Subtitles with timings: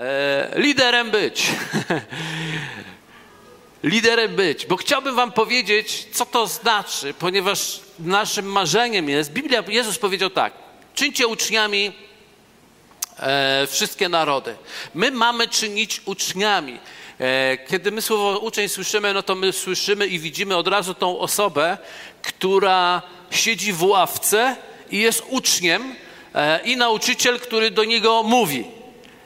[0.00, 1.46] e, liderem być.
[3.82, 9.98] liderem być, bo chciałbym wam powiedzieć, co to znaczy, ponieważ naszym marzeniem jest, Biblia, Jezus
[9.98, 10.52] powiedział tak,
[10.94, 11.92] czyńcie uczniami
[13.18, 14.56] e, wszystkie narody.
[14.94, 16.78] My mamy czynić uczniami.
[17.20, 21.18] E, kiedy my słowo uczeń słyszymy, no to my słyszymy i widzimy od razu tą
[21.18, 21.78] osobę,
[22.22, 24.56] która siedzi w ławce
[24.90, 25.94] i jest uczniem
[26.34, 28.79] e, i nauczyciel, który do niego mówi.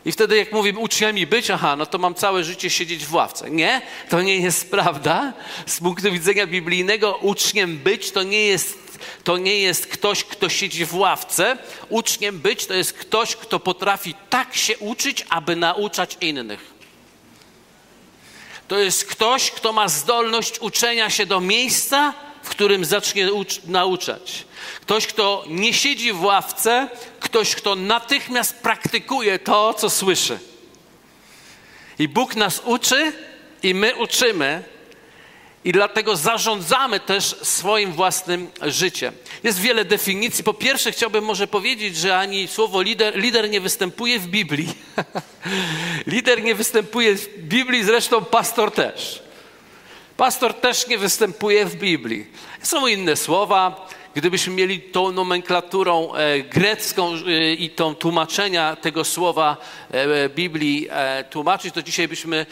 [0.05, 3.51] I wtedy jak mówię uczniami być, aha, no to mam całe życie siedzieć w ławce.
[3.51, 5.33] Nie, to nie jest prawda.
[5.67, 10.87] Z punktu widzenia biblijnego uczniem być to nie jest, to nie jest ktoś, kto siedzi
[10.87, 11.59] w ławce.
[11.89, 16.75] Uczniem być to jest ktoś, kto potrafi tak się uczyć, aby nauczać innych.
[18.69, 23.29] To jest ktoś, kto ma zdolność uczenia się do miejsca, w którym zacznie
[23.67, 24.45] nauczać.
[24.81, 26.89] Ktoś, kto nie siedzi w ławce,
[27.21, 30.39] ktoś, kto natychmiast praktykuje to, co słyszy.
[31.99, 33.13] I Bóg nas uczy,
[33.63, 34.63] i my uczymy,
[35.65, 39.15] i dlatego zarządzamy też swoim własnym życiem.
[39.43, 40.45] Jest wiele definicji.
[40.45, 44.69] Po pierwsze, chciałbym może powiedzieć, że ani słowo lider, lider nie występuje w Biblii.
[46.07, 49.24] lider nie występuje w Biblii, zresztą pastor też.
[50.17, 52.27] Pastor też nie występuje w Biblii.
[52.63, 53.89] Są inne słowa.
[54.15, 59.57] Gdybyśmy mieli tą nomenklaturą e, grecką e, i tą tłumaczenia tego słowa
[59.91, 60.89] e, Biblii
[61.31, 62.47] tłumaczyć, to dzisiaj byśmy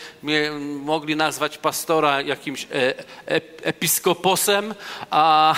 [0.81, 2.67] mogli nazwać pastora jakimś
[3.63, 4.75] episkoposem,
[5.11, 5.55] a,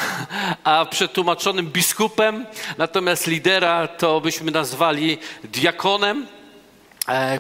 [0.64, 2.46] a przetłumaczonym biskupem,
[2.78, 6.26] natomiast lidera to byśmy nazwali diakonem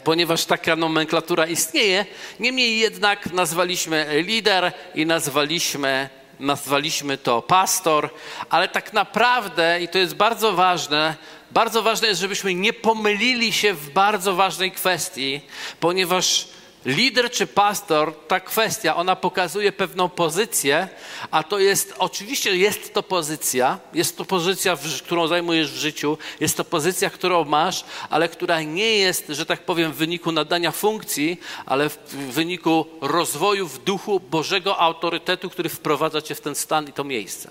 [0.04, 2.06] ponieważ taka nomenklatura istnieje.
[2.40, 6.08] Niemniej jednak nazwaliśmy lider i nazwaliśmy
[6.40, 8.10] nazwaliśmy to pastor,
[8.50, 11.16] ale tak naprawdę, i to jest bardzo ważne,
[11.50, 15.40] bardzo ważne jest, żebyśmy nie pomylili się w bardzo ważnej kwestii,
[15.80, 16.48] ponieważ
[16.84, 20.88] lider czy pastor, ta kwestia, ona pokazuje pewną pozycję,
[21.30, 26.56] a to jest, oczywiście jest to pozycja, jest to pozycja, którą zajmujesz w życiu, jest
[26.56, 31.40] to pozycja, którą masz, ale która nie jest, że tak powiem, w wyniku nadania funkcji,
[31.66, 36.92] ale w wyniku rozwoju w duchu Bożego autorytetu, który wprowadza cię w ten stan i
[36.92, 37.50] to miejsce.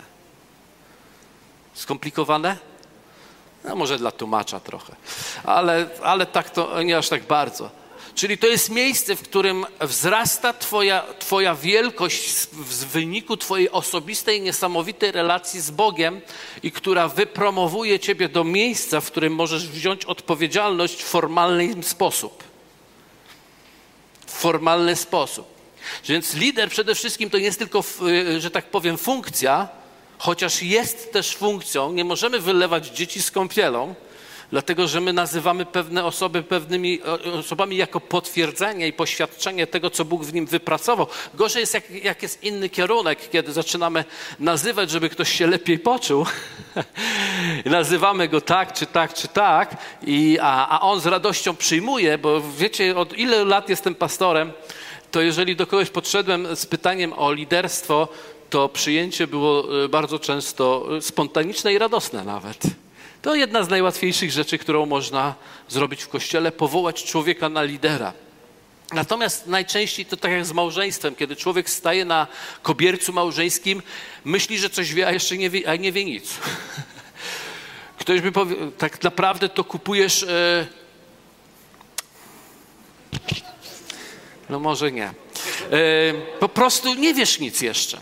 [1.73, 2.57] Skomplikowane?
[3.63, 4.95] No może dla tłumacza trochę,
[5.43, 7.82] ale, ale tak to nie aż tak bardzo.
[8.15, 15.11] Czyli to jest miejsce, w którym wzrasta twoja, twoja wielkość w wyniku Twojej osobistej, niesamowitej
[15.11, 16.21] relacji z Bogiem
[16.63, 22.43] i która wypromowuje Ciebie do miejsca, w którym możesz wziąć odpowiedzialność w formalny sposób.
[24.27, 25.47] W formalny sposób.
[26.05, 27.83] Więc lider przede wszystkim to nie jest tylko,
[28.37, 29.69] że tak powiem, funkcja,
[30.17, 31.93] chociaż jest też funkcją.
[31.93, 33.95] Nie możemy wylewać dzieci z kąpielą,
[34.53, 37.01] dlatego że my nazywamy pewne osoby pewnymi
[37.39, 41.07] osobami jako potwierdzenie i poświadczenie tego, co Bóg w nim wypracował.
[41.33, 44.05] Gorzej jest, jak, jak jest inny kierunek, kiedy zaczynamy
[44.39, 46.25] nazywać, żeby ktoś się lepiej poczuł.
[47.65, 49.77] nazywamy go tak, czy tak, czy tak,
[50.07, 54.51] i, a, a on z radością przyjmuje, bo wiecie, od ile lat jestem pastorem,
[55.11, 58.07] to jeżeli do kogoś podszedłem z pytaniem o liderstwo,
[58.49, 62.82] to przyjęcie było e, bardzo często e, spontaniczne i radosne nawet.
[63.23, 65.35] To jedna z najłatwiejszych rzeczy, którą można
[65.69, 68.13] zrobić w kościele powołać człowieka na lidera.
[68.93, 72.27] Natomiast najczęściej to tak jak z małżeństwem, kiedy człowiek staje na
[72.61, 73.81] kobiercu małżeńskim,
[74.25, 76.33] myśli, że coś wie, a jeszcze nie wie, a nie wie nic.
[77.99, 80.23] Ktoś by powiedział, tak naprawdę to kupujesz.
[80.23, 80.67] E...
[84.49, 85.07] No może nie.
[85.07, 85.13] E...
[86.39, 88.01] Po prostu nie wiesz nic jeszcze.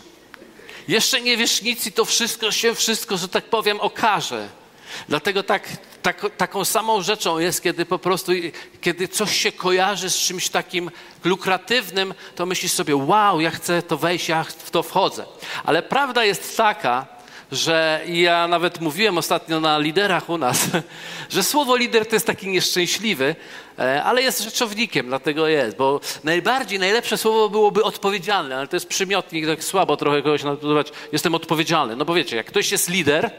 [0.88, 4.61] Jeszcze nie wiesz nic i to wszystko się, wszystko, że tak powiem, okaże.
[5.08, 5.68] Dlatego tak,
[6.02, 8.32] tak, taką samą rzeczą jest, kiedy po prostu,
[8.80, 10.90] kiedy coś się kojarzy z czymś takim
[11.24, 15.24] lukratywnym, to myślisz sobie, wow, ja chcę to wejść, ja w to wchodzę.
[15.64, 17.06] Ale prawda jest taka,
[17.52, 20.66] że ja nawet mówiłem ostatnio na liderach u nas,
[21.30, 23.36] że słowo lider to jest taki nieszczęśliwy,
[23.78, 28.88] e, ale jest rzeczownikiem, dlatego jest, bo najbardziej, najlepsze słowo byłoby odpowiedzialny, ale to jest
[28.88, 31.96] przymiotnik, tak słabo trochę kogoś nazywać, jestem odpowiedzialny.
[31.96, 33.30] No bo wiecie, jak ktoś jest lider,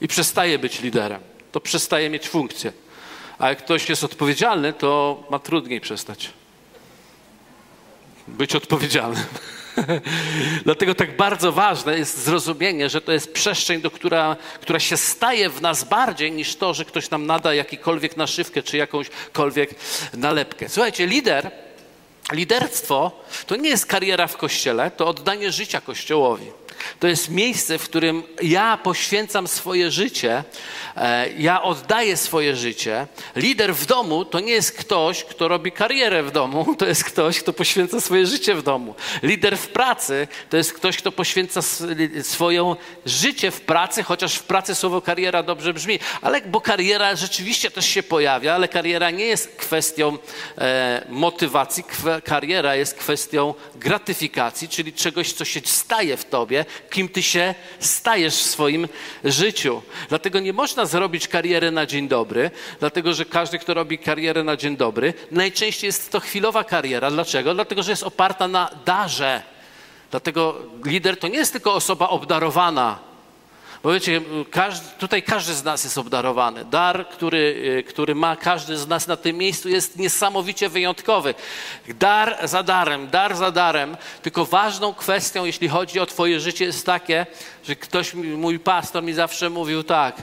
[0.00, 1.20] i przestaje być liderem.
[1.52, 2.72] To przestaje mieć funkcję.
[3.38, 6.30] A jak ktoś jest odpowiedzialny, to ma trudniej przestać
[8.28, 9.24] być odpowiedzialnym.
[10.64, 15.50] Dlatego tak bardzo ważne jest zrozumienie, że to jest przestrzeń, do która, która się staje
[15.50, 19.74] w nas bardziej niż to, że ktoś nam nada jakikolwiek naszywkę czy jakąśkolwiek
[20.14, 20.68] nalepkę.
[20.68, 21.50] Słuchajcie, lider,
[22.32, 26.46] liderstwo to nie jest kariera w kościele, to oddanie życia kościołowi.
[27.00, 30.44] To jest miejsce, w którym ja poświęcam swoje życie,
[30.96, 33.06] e, ja oddaję swoje życie.
[33.36, 37.38] Lider w domu to nie jest ktoś, kto robi karierę w domu, to jest ktoś,
[37.38, 38.94] kto poświęca swoje życie w domu.
[39.22, 41.60] Lider w pracy to jest ktoś, kto poświęca
[42.22, 42.74] swoje
[43.06, 47.86] życie w pracy, chociaż w pracy słowo kariera dobrze brzmi, ale bo kariera rzeczywiście też
[47.86, 50.18] się pojawia, ale kariera nie jest kwestią
[50.58, 51.84] e, motywacji,
[52.24, 58.34] kariera jest kwestią gratyfikacji, czyli czegoś, co się staje w tobie, kim ty się stajesz
[58.34, 58.88] w swoim
[59.24, 59.82] życiu.
[60.08, 62.50] Dlatego nie można zrobić kariery na dzień dobry,
[62.80, 67.10] dlatego że każdy, kto robi karierę na dzień dobry, najczęściej jest to chwilowa kariera.
[67.10, 67.54] Dlaczego?
[67.54, 69.42] Dlatego, że jest oparta na darze.
[70.10, 72.98] Dlatego lider to nie jest tylko osoba obdarowana,
[73.84, 74.20] bo wiecie,
[74.50, 76.64] każdy, tutaj każdy z nas jest obdarowany.
[76.64, 77.38] Dar, który,
[77.78, 81.34] y, który ma każdy z nas na tym miejscu jest niesamowicie wyjątkowy.
[81.88, 83.96] Dar za darem, dar za darem.
[84.22, 87.26] Tylko ważną kwestią, jeśli chodzi o twoje życie jest takie,
[87.64, 90.22] że ktoś, mój pastor mi zawsze mówił tak,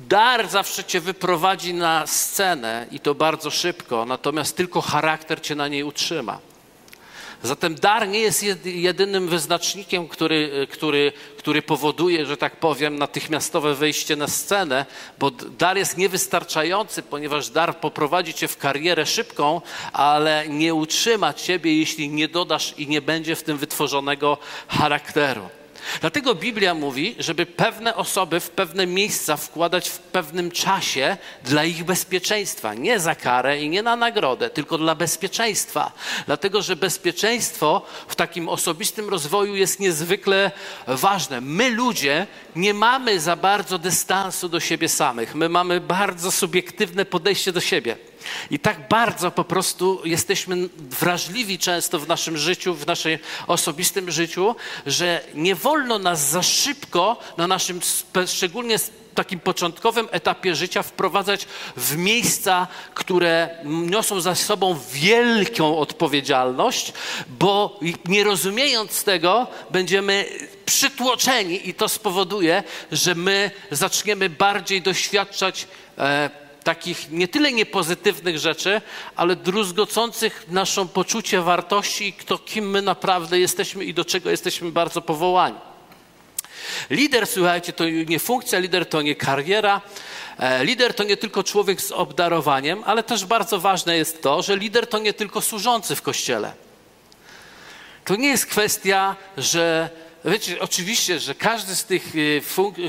[0.00, 5.68] Dar zawsze cię wyprowadzi na scenę i to bardzo szybko, natomiast tylko charakter cię na
[5.68, 6.38] niej utrzyma.
[7.44, 14.16] Zatem dar nie jest jedynym wyznacznikiem, który, który, który powoduje, że tak powiem, natychmiastowe wejście
[14.16, 14.86] na scenę,
[15.18, 19.60] bo dar jest niewystarczający, ponieważ dar poprowadzi cię w karierę szybką,
[19.92, 24.38] ale nie utrzyma ciebie, jeśli nie dodasz i nie będzie w tym wytworzonego
[24.68, 25.48] charakteru.
[26.00, 31.84] Dlatego Biblia mówi, żeby pewne osoby w pewne miejsca wkładać w pewnym czasie dla ich
[31.84, 32.74] bezpieczeństwa.
[32.74, 35.92] Nie za karę i nie na nagrodę, tylko dla bezpieczeństwa.
[36.26, 40.50] Dlatego, że bezpieczeństwo w takim osobistym rozwoju jest niezwykle
[40.86, 41.40] ważne.
[41.40, 42.26] My ludzie
[42.56, 45.34] nie mamy za bardzo dystansu do siebie samych.
[45.34, 47.96] My mamy bardzo subiektywne podejście do siebie.
[48.50, 54.56] I tak bardzo po prostu jesteśmy wrażliwi często w naszym życiu, w naszym osobistym życiu,
[54.86, 57.80] że nie wolno nas za szybko na naszym
[58.26, 58.78] szczególnie
[59.14, 66.92] takim początkowym etapie życia wprowadzać w miejsca, które niosą za sobą wielką odpowiedzialność,
[67.28, 70.24] bo nie rozumiejąc tego, będziemy
[70.66, 72.62] przytłoczeni i to spowoduje,
[72.92, 75.66] że my zaczniemy bardziej doświadczać
[75.98, 78.80] e, takich nie tyle niepozytywnych rzeczy,
[79.16, 85.02] ale druzgocących naszą poczucie wartości kto, kim my naprawdę jesteśmy i do czego jesteśmy bardzo
[85.02, 85.58] powołani.
[86.90, 89.80] Lider, słuchajcie, to nie funkcja, lider to nie kariera.
[90.38, 94.56] E, lider to nie tylko człowiek z obdarowaniem, ale też bardzo ważne jest to, że
[94.56, 96.52] lider to nie tylko służący w kościele.
[98.04, 99.90] To nie jest kwestia, że
[100.24, 102.42] Wiecie, oczywiście, że każdy z tych y,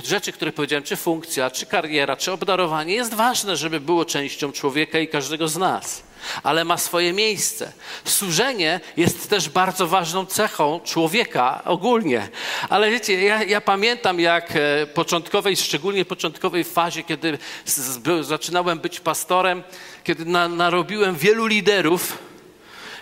[0.05, 4.99] rzeczy, które powiedziałem, czy funkcja, czy kariera, czy obdarowanie, jest ważne, żeby było częścią człowieka
[4.99, 6.03] i każdego z nas,
[6.43, 7.71] ale ma swoje miejsce.
[8.05, 12.29] Służenie jest też bardzo ważną cechą człowieka ogólnie.
[12.69, 17.37] Ale wiecie, ja, ja pamiętam, jak e, początkowej, szczególnie początkowej fazie, kiedy
[18.21, 19.63] zaczynałem być pastorem,
[20.03, 22.17] kiedy na, narobiłem wielu liderów,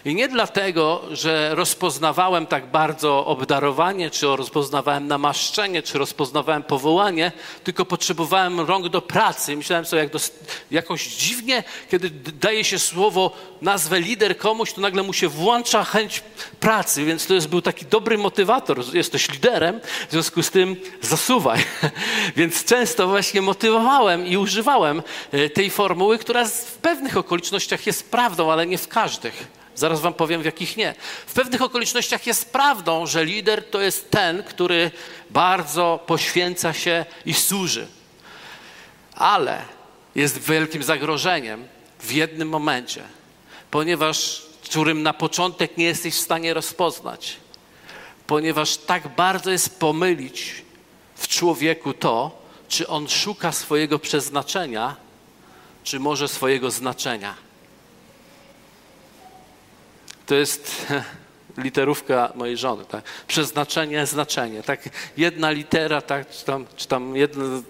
[0.05, 7.31] i nie dlatego, że rozpoznawałem tak bardzo obdarowanie, czy rozpoznawałem namaszczenie, czy rozpoznawałem powołanie,
[7.63, 9.55] tylko potrzebowałem rąk do pracy.
[9.55, 10.19] Myślałem sobie, jak do,
[10.71, 16.23] jakoś dziwnie, kiedy daje się słowo, nazwę lider komuś, to nagle mu się włącza chęć
[16.59, 18.95] pracy, więc to jest, był taki dobry motywator.
[18.95, 21.65] Jesteś liderem, w związku z tym zasuwaj.
[22.37, 28.51] więc często właśnie motywowałem i używałem e, tej formuły, która w pewnych okolicznościach jest prawdą,
[28.51, 29.62] ale nie w każdych.
[29.75, 30.95] Zaraz wam powiem, w jakich nie.
[31.27, 34.91] W pewnych okolicznościach jest prawdą, że lider to jest ten, który
[35.29, 37.87] bardzo poświęca się i służy.
[39.13, 39.61] Ale
[40.15, 41.67] jest wielkim zagrożeniem
[41.99, 43.03] w jednym momencie,
[43.71, 47.37] ponieważ którym na początek nie jesteś w stanie rozpoznać,
[48.27, 50.63] ponieważ tak bardzo jest pomylić
[51.15, 54.95] w człowieku to, czy on szuka swojego przeznaczenia,
[55.83, 57.35] czy może swojego znaczenia.
[60.25, 60.85] To jest
[61.57, 63.03] literówka mojej żony, tak?
[63.27, 64.89] Przeznaczenie, znaczenie, tak?
[65.17, 66.29] Jedna litera, tak?
[66.29, 67.63] Czy tam, czy tam jeden,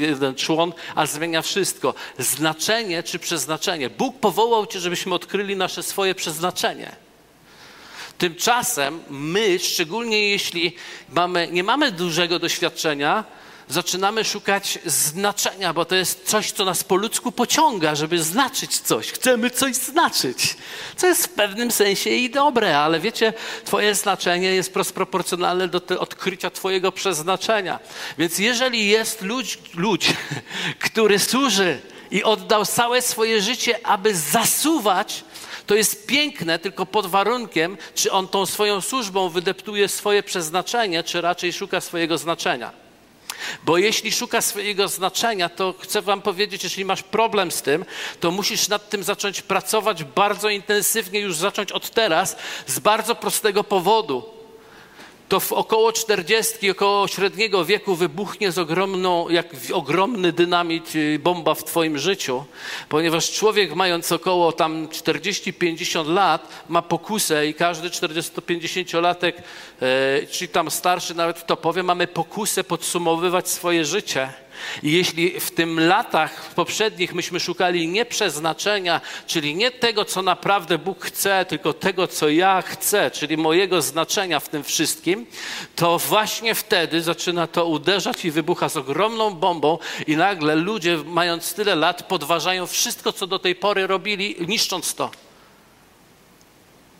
[0.00, 1.94] jeden człon, a zmienia wszystko.
[2.18, 3.90] Znaczenie czy przeznaczenie.
[3.90, 6.96] Bóg powołał cię, żebyśmy odkryli nasze swoje przeznaczenie.
[8.18, 10.76] Tymczasem my, szczególnie jeśli
[11.08, 13.24] mamy, nie mamy dużego doświadczenia,
[13.68, 19.12] zaczynamy szukać znaczenia, bo to jest coś, co nas po ludzku pociąga, żeby znaczyć coś.
[19.12, 20.56] Chcemy coś znaczyć,
[20.96, 23.32] co jest w pewnym sensie i dobre, ale wiecie,
[23.64, 27.78] Twoje znaczenie jest proporcjonalne do odkrycia Twojego przeznaczenia.
[28.18, 30.12] Więc jeżeli jest ludź, ludź
[30.88, 35.24] który służy i oddał całe swoje życie, aby zasuwać
[35.66, 41.20] To jest piękne tylko pod warunkiem, czy on tą swoją służbą wydeptuje swoje przeznaczenie, czy
[41.20, 42.87] raczej szuka swojego znaczenia.
[43.64, 47.84] Bo jeśli szuka swojego znaczenia, to chcę Wam powiedzieć, jeśli masz problem z tym,
[48.20, 53.64] to musisz nad tym zacząć pracować bardzo intensywnie, już zacząć od teraz, z bardzo prostego
[53.64, 54.37] powodu
[55.28, 61.54] to w około 40, około średniego wieku wybuchnie z ogromną, jak ogromny dynamit, y, bomba
[61.54, 62.44] w twoim życiu,
[62.88, 69.32] ponieważ człowiek mając około tam 40-50 lat ma pokusę i każdy 40-50-latek,
[69.82, 74.32] e, czy tam starszy nawet to powie, mamy pokusę podsumowywać swoje życie
[74.82, 80.78] i jeśli w tym latach poprzednich myśmy szukali nie przeznaczenia, czyli nie tego, co naprawdę
[80.78, 85.26] Bóg chce, tylko tego, co ja chcę, czyli mojego znaczenia w tym wszystkim,
[85.76, 91.54] to właśnie wtedy zaczyna to uderzać i wybucha z ogromną bombą i nagle ludzie, mając
[91.54, 95.10] tyle lat, podważają wszystko, co do tej pory robili, niszcząc to.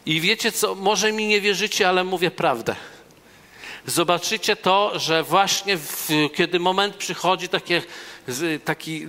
[0.06, 2.76] I wiecie co, może mi nie wierzycie, ale mówię prawdę
[3.88, 7.82] zobaczycie to, że właśnie w, kiedy moment przychodzi takie,
[8.64, 9.06] taki,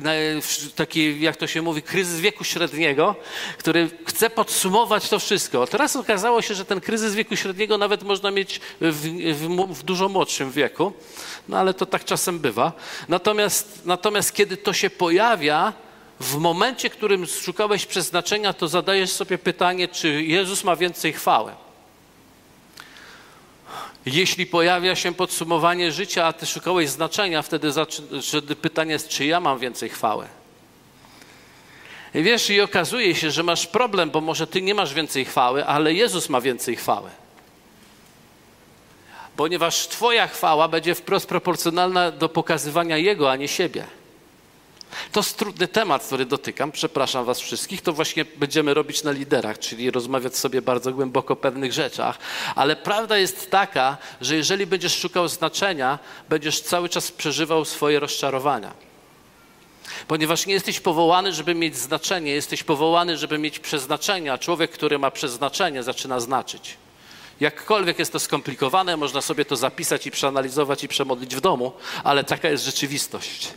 [0.76, 3.16] taki, jak to się mówi, kryzys wieku średniego,
[3.58, 5.68] który chce podsumować to wszystko.
[5.68, 10.10] Teraz okazało się, że ten kryzys wieku średniego nawet można mieć w, w, w dużo
[10.10, 10.94] młodszym wieku,
[11.48, 12.74] no ale to tak czasem bywa.
[13.10, 15.74] Natomiast, natomiast kiedy to się pojawia,
[16.20, 21.52] w momencie, w którym szukałeś przeznaczenia, to zadajesz sobie pytanie, czy Jezus ma więcej chwały.
[24.06, 27.72] Jeśli pojawia się podsumowanie życia, a ty szukałeś znaczenia, wtedy,
[28.62, 30.28] pytanie jest, czy ja mam więcej chwały.
[32.14, 35.66] I wiesz, i okazuje się, że masz problem, bo może ty nie masz więcej chwały,
[35.66, 37.10] ale Jezus ma więcej chwały.
[39.36, 43.86] Ponieważ Twoja chwała będzie wprost proporcjonalna do pokazywania Jego, a nie siebie.
[45.12, 47.82] To jest trudny temat, który dotykam, przepraszam Was wszystkich.
[47.82, 52.18] To właśnie będziemy robić na liderach, czyli rozmawiać sobie bardzo głęboko o pewnych rzeczach.
[52.56, 58.74] Ale prawda jest taka, że jeżeli będziesz szukał znaczenia, będziesz cały czas przeżywał swoje rozczarowania.
[60.08, 65.12] Ponieważ nie jesteś powołany, żeby mieć znaczenie, jesteś powołany, żeby mieć przeznaczenie, człowiek, który ma
[65.12, 66.78] przeznaczenie, zaczyna znaczyć.
[67.40, 71.72] Jakkolwiek jest to skomplikowane, można sobie to zapisać i przeanalizować i przemodlić w domu,
[72.04, 73.48] ale taka jest rzeczywistość.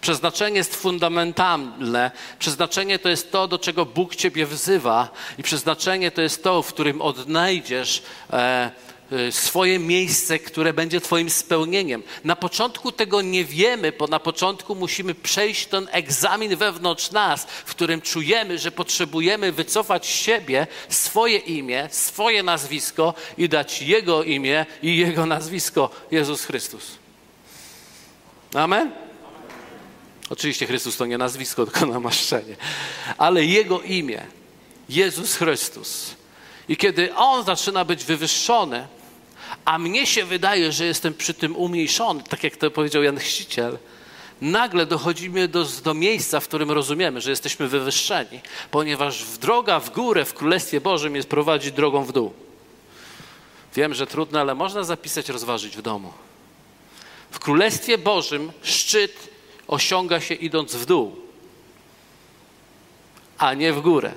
[0.00, 2.10] Przeznaczenie jest fundamentalne.
[2.38, 6.72] Przeznaczenie to jest to, do czego Bóg Ciebie wzywa, i przeznaczenie to jest to, w
[6.72, 8.02] którym odnajdziesz
[8.32, 8.70] e,
[9.12, 12.02] e, swoje miejsce, które będzie Twoim spełnieniem.
[12.24, 17.70] Na początku tego nie wiemy, bo na początku musimy przejść ten egzamin wewnątrz nas, w
[17.70, 24.96] którym czujemy, że potrzebujemy wycofać siebie, swoje imię, swoje nazwisko i dać Jego imię i
[24.96, 26.98] Jego nazwisko Jezus Chrystus.
[28.54, 29.07] Amen?
[30.30, 32.56] Oczywiście Chrystus to nie nazwisko, tylko namaszczenie.
[33.18, 34.26] Ale Jego imię,
[34.88, 36.14] Jezus Chrystus.
[36.68, 38.86] I kiedy On zaczyna być wywyższony,
[39.64, 43.78] a mnie się wydaje, że jestem przy tym umniejszony, tak jak to powiedział Jan Chrzciciel,
[44.40, 50.24] nagle dochodzimy do, do miejsca, w którym rozumiemy, że jesteśmy wywyższeni, ponieważ droga w górę
[50.24, 52.32] w Królestwie Bożym jest prowadzić drogą w dół.
[53.74, 56.12] Wiem, że trudno, ale można zapisać, rozważyć w domu.
[57.30, 59.28] W Królestwie Bożym szczyt
[59.68, 61.16] osiąga się idąc w dół,
[63.38, 64.12] a nie w górę.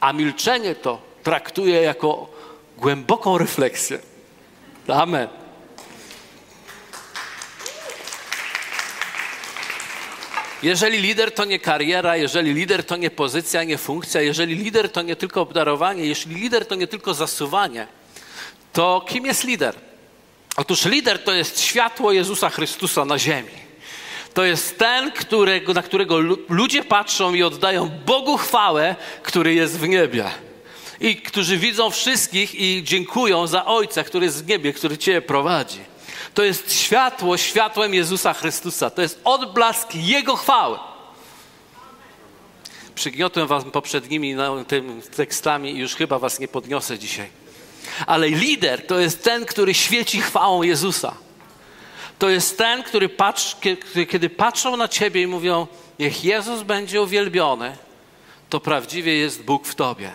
[0.00, 2.30] A milczenie to traktuje jako
[2.76, 3.98] głęboką refleksję.
[4.88, 5.28] Amen.
[10.62, 15.02] Jeżeli lider to nie kariera, jeżeli lider to nie pozycja, nie funkcja, jeżeli lider to
[15.02, 17.86] nie tylko obdarowanie, jeśli lider to nie tylko zasuwanie,
[18.72, 19.74] to kim jest lider?
[20.56, 23.67] Otóż lider to jest światło Jezusa Chrystusa na ziemi
[24.34, 26.18] to jest ten, którego, na którego
[26.48, 30.24] ludzie patrzą i oddają Bogu chwałę, który jest w niebie.
[31.00, 35.80] I którzy widzą wszystkich i dziękują za Ojca, który jest w niebie, który Cię prowadzi.
[36.34, 38.90] To jest światło światłem Jezusa Chrystusa.
[38.90, 40.78] To jest odblask Jego chwały.
[42.94, 44.36] Przygniotłem was poprzednimi
[44.68, 47.28] tym tekstami i już chyba was nie podniosę dzisiaj.
[48.06, 51.27] Ale lider to jest ten, który świeci chwałą Jezusa
[52.18, 53.10] to jest ten, który
[54.08, 55.66] kiedy, patrzą na ciebie i mówią,
[55.98, 57.76] niech Jezus będzie uwielbiony,
[58.50, 60.10] to prawdziwie jest Bóg w tobie.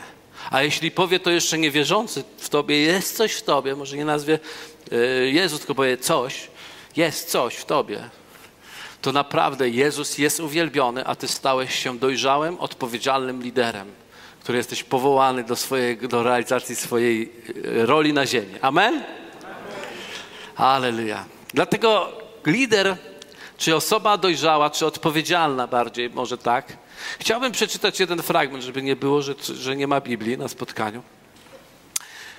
[0.52, 4.40] A jeśli powie to jeszcze niewierzący w tobie, jest coś w tobie, może nie nazwie
[4.92, 6.48] e, Jezus, tylko powie coś,
[6.96, 8.10] jest coś w tobie,
[9.02, 13.92] to naprawdę Jezus jest uwielbiony, a ty stałeś się dojrzałym, odpowiedzialnym liderem,
[14.40, 17.32] który jesteś powołany do, swojej, do realizacji swojej
[17.82, 18.56] e, roli na ziemi.
[18.62, 19.04] Amen?
[20.56, 21.26] Aleluja.
[21.54, 22.12] Dlatego
[22.46, 22.98] lider,
[23.58, 26.78] czy osoba dojrzała, czy odpowiedzialna bardziej, może tak,
[27.20, 31.04] Chciałbym przeczytać jeden fragment, żeby nie było, że, że nie ma Biblii na spotkaniu.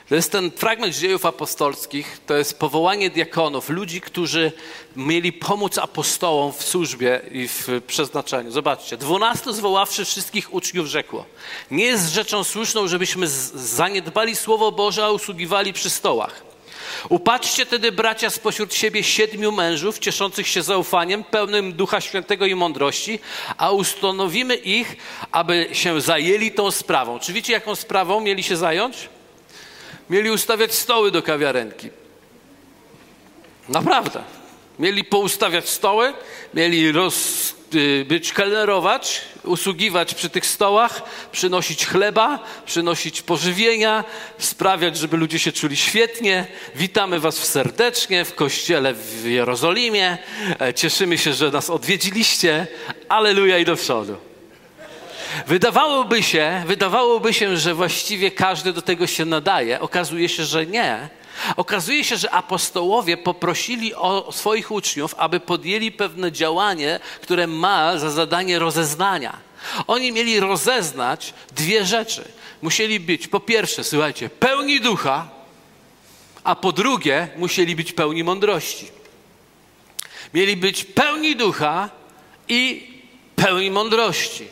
[0.09, 4.53] To jest ten fragment dziejów apostolskich, to jest powołanie diakonów, ludzi, którzy
[4.97, 8.51] mieli pomóc apostołom w służbie i w przeznaczeniu.
[8.51, 11.25] Zobaczcie, dwunastu zwoławszy wszystkich uczniów rzekło,
[11.71, 16.54] nie jest rzeczą słuszną, żebyśmy zaniedbali Słowo Boże, a usługiwali przy stołach.
[17.09, 23.19] Upatrzcie tedy, bracia, spośród siebie siedmiu mężów, cieszących się zaufaniem, pełnym Ducha Świętego i mądrości,
[23.57, 24.97] a ustanowimy ich,
[25.33, 27.19] aby się zajęli tą sprawą.
[27.19, 29.09] Czy wiecie, jaką sprawą mieli się zająć?
[30.11, 31.91] Mieli ustawiać stoły do kawiarenki.
[33.69, 34.23] Naprawdę.
[34.79, 36.13] Mieli poustawiać stoły,
[36.55, 37.55] mieli roz,
[38.07, 41.03] być kelnerować, usługiwać przy tych stołach,
[41.33, 44.05] przynosić chleba, przynosić pożywienia,
[44.39, 46.47] sprawiać, żeby ludzie się czuli świetnie.
[46.75, 50.19] Witamy Was serdecznie w kościele w Jerozolimie.
[50.61, 52.67] E, cieszymy się, że nas odwiedziliście.
[53.09, 54.17] Aleluja i do przodu.
[55.47, 59.81] Wydawałoby się, wydawałoby się, że właściwie każdy do tego się nadaje.
[59.81, 61.09] Okazuje się, że nie.
[61.57, 68.11] Okazuje się, że apostołowie poprosili o swoich uczniów, aby podjęli pewne działanie, które ma za
[68.11, 69.37] zadanie rozeznania.
[69.87, 72.25] Oni mieli rozeznać dwie rzeczy.
[72.63, 75.29] Musieli być, po pierwsze, słuchajcie, pełni ducha,
[76.45, 78.87] a po drugie, musieli być pełni mądrości.
[80.35, 81.91] Mieli być pełni ducha
[82.49, 82.91] i
[83.37, 84.49] pełni mądrości.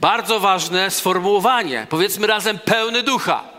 [0.00, 1.86] Bardzo ważne sformułowanie.
[1.90, 3.57] Powiedzmy razem pełny ducha.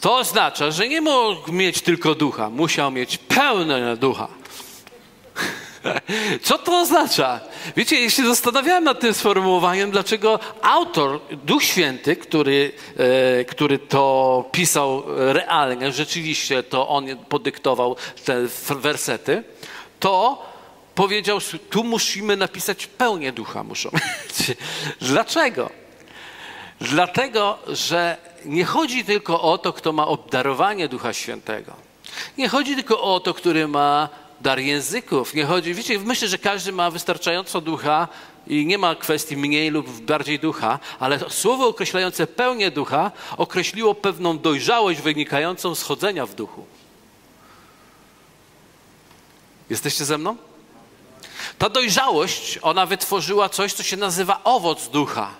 [0.00, 4.28] To oznacza, że nie mógł mieć tylko ducha, musiał mieć pełne ducha.
[6.42, 7.40] Co to oznacza?
[7.76, 12.72] Wiecie, jeśli zastanawiałem nad tym sformułowaniem, dlaczego autor, Duch Święty, który,
[13.40, 15.02] e, który to pisał
[15.32, 19.42] realnie, rzeczywiście to on podyktował te wersety,
[20.00, 20.42] to
[20.94, 21.38] powiedział,
[21.70, 23.90] tu musimy napisać pełnię ducha muszą.
[25.00, 25.70] Dlaczego?
[26.80, 31.72] Dlatego, że nie chodzi tylko o to, kto ma obdarowanie Ducha Świętego.
[32.38, 34.08] Nie chodzi tylko o to, który ma
[34.40, 35.34] dar języków.
[35.34, 38.08] Nie chodzi, wiecie, myślę, że każdy ma wystarczająco ducha
[38.46, 44.38] i nie ma kwestii mniej lub bardziej ducha, ale słowo określające pełnię ducha określiło pewną
[44.38, 46.66] dojrzałość wynikającą z chodzenia w duchu.
[49.70, 50.36] Jesteście ze mną?
[51.58, 55.30] Ta dojrzałość, ona wytworzyła coś, co się nazywa owoc ducha.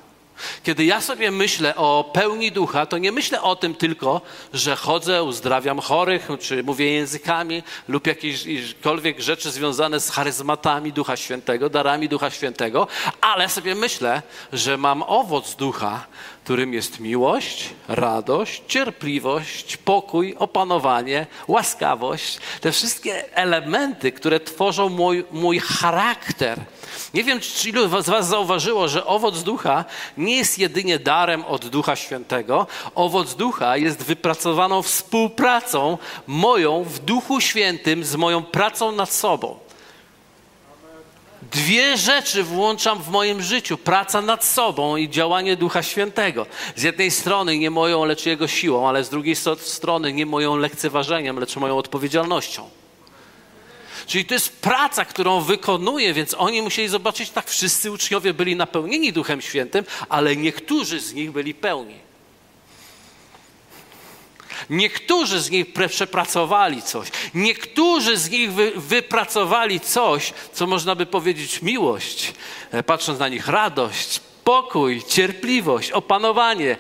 [0.62, 4.20] Kiedy ja sobie myślę o pełni ducha, to nie myślę o tym tylko,
[4.53, 11.70] że chodzę, uzdrawiam chorych, czy mówię językami lub jakiekolwiek rzeczy związane z charyzmatami Ducha Świętego,
[11.70, 12.87] darami Ducha Świętego,
[13.20, 14.22] ale sobie myślę,
[14.53, 16.07] że mam owoc ducha,
[16.44, 22.38] którym jest miłość, radość, cierpliwość, pokój, opanowanie, łaskawość.
[22.61, 26.59] Te wszystkie elementy, które tworzą mój, mój charakter.
[27.14, 29.84] Nie wiem, czy ilu z Was zauważyło, że owoc ducha
[30.16, 32.66] nie jest jedynie darem od Ducha Świętego.
[32.94, 39.58] Owoc ducha jest wypracowaną współpracą moją w Duchu Świętym z moją pracą nad sobą.
[41.52, 46.46] Dwie rzeczy włączam w moim życiu: praca nad sobą i działanie Ducha Świętego.
[46.76, 51.38] Z jednej strony nie moją, lecz Jego siłą, ale z drugiej strony nie moją lekceważeniem,
[51.38, 52.77] lecz moją odpowiedzialnością.
[54.08, 59.12] Czyli to jest praca, którą wykonuję, więc oni musieli zobaczyć, tak wszyscy uczniowie byli napełnieni
[59.12, 61.94] Duchem Świętym, ale niektórzy z nich byli pełni.
[64.70, 67.08] Niektórzy z nich przepracowali coś.
[67.34, 72.32] Niektórzy z nich wy, wypracowali coś, co można by powiedzieć miłość.
[72.70, 76.76] E, patrząc na nich radość, pokój, cierpliwość, opanowanie,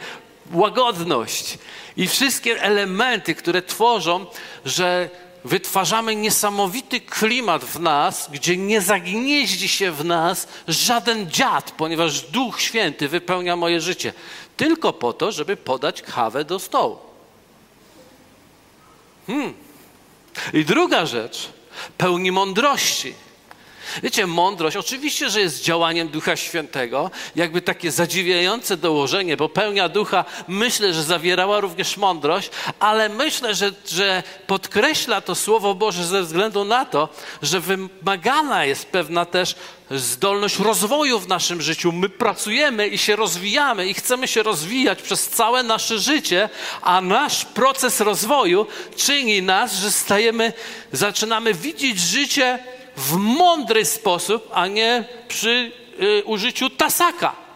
[0.52, 1.58] łagodność
[1.96, 4.26] i wszystkie elementy, które tworzą,
[4.64, 5.10] że
[5.44, 12.60] wytwarzamy niesamowity klimat w nas, gdzie nie zagnieździ się w nas żaden dziad, ponieważ Duch
[12.60, 14.12] Święty wypełnia moje życie.
[14.56, 16.98] Tylko po to, żeby podać kawę do stołu.
[19.26, 19.54] Hmm.
[20.52, 21.48] I druga rzecz,
[21.98, 23.14] pełni mądrości.
[24.02, 30.24] Wiecie, mądrość oczywiście, że jest działaniem Ducha Świętego, jakby takie zadziwiające dołożenie, bo pełnia ducha
[30.48, 36.64] myślę, że zawierała również mądrość, ale myślę, że, że podkreśla to Słowo Boże ze względu
[36.64, 37.08] na to,
[37.42, 39.54] że wymagana jest pewna też
[39.90, 41.92] zdolność rozwoju w naszym życiu.
[41.92, 46.48] My pracujemy i się rozwijamy i chcemy się rozwijać przez całe nasze życie,
[46.82, 50.52] a nasz proces rozwoju czyni nas, że stajemy,
[50.92, 52.58] zaczynamy widzieć życie
[52.98, 57.48] w mądry sposób, a nie przy y, użyciu tasaka.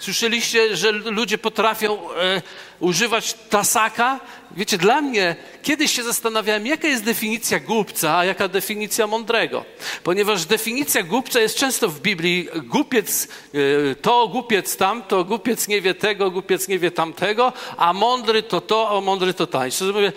[0.00, 2.42] Słyszeliście, że ludzie potrafią e,
[2.80, 4.20] używać tasaka?
[4.50, 9.64] Wiecie, dla mnie kiedyś się zastanawiałem, jaka jest definicja głupca, a jaka definicja mądrego.
[10.04, 15.94] Ponieważ definicja głupca jest często w Biblii głupiec e, to, głupiec tamto, głupiec nie wie
[15.94, 19.84] tego, głupiec nie wie tamtego, a mądry to to, a mądry to tańsze.
[19.84, 20.12] Mówię,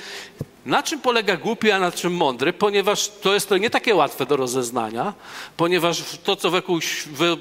[0.65, 2.53] na czym polega głupi, a na czym mądry?
[2.53, 5.13] Ponieważ to jest to nie takie łatwe do rozeznania,
[5.57, 6.79] ponieważ to, co wokół,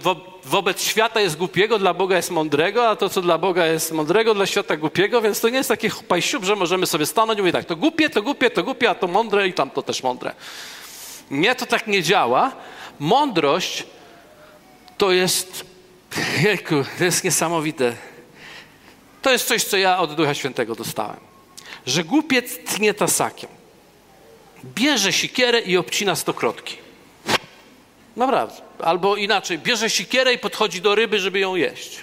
[0.00, 3.92] wo, wobec świata jest głupiego, dla Boga jest mądrego, a to, co dla Boga jest
[3.92, 7.42] mądrego, dla świata głupiego, więc to nie jest taki pajsiub, że możemy sobie stanąć i
[7.42, 10.02] mówić tak, to głupie, to głupie, to głupie, a to mądre i tam to też
[10.02, 10.34] mądre.
[11.30, 12.52] Nie, to tak nie działa.
[12.98, 13.86] Mądrość
[14.98, 15.64] to jest,
[16.42, 17.96] jejku, to jest niesamowite.
[19.22, 21.31] To jest coś, co ja od Ducha Świętego dostałem
[21.86, 23.50] że głupiec tnie tasakiem.
[24.64, 26.76] Bierze sikierę i obcina stokrotki.
[28.16, 28.62] Naprawdę.
[28.78, 32.00] Albo inaczej, bierze sikierę i podchodzi do ryby, żeby ją jeść.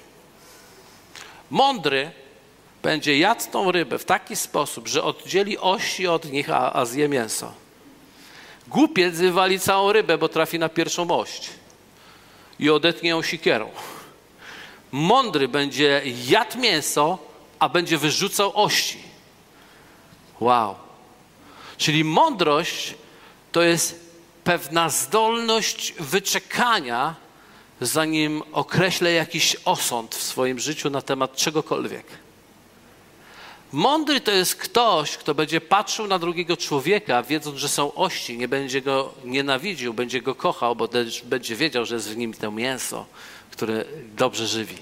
[1.50, 2.12] Mądry
[2.84, 7.10] będzie jadł tą rybę w taki sposób, że oddzieli ości od nich, a, a zje
[7.10, 7.54] mięso.
[8.68, 11.50] Głupiec wywali całą rybę, bo trafi na pierwszą ość
[12.60, 13.70] i odetnie ją sikierą.
[14.92, 17.18] Mądry będzie jadł mięso,
[17.60, 19.09] a będzie wyrzucał ości.
[20.40, 20.76] Wow.
[21.78, 22.96] Czyli mądrość
[23.52, 24.10] to jest
[24.44, 27.16] pewna zdolność wyczekania,
[27.82, 32.06] zanim określę jakiś osąd w swoim życiu na temat czegokolwiek.
[33.72, 38.48] Mądry to jest ktoś, kto będzie patrzył na drugiego człowieka, wiedząc, że są ości, nie
[38.48, 40.90] będzie go nienawidził, będzie go kochał, bo
[41.24, 43.06] będzie wiedział, że jest w nim to mięso,
[43.52, 44.78] które dobrze żywi.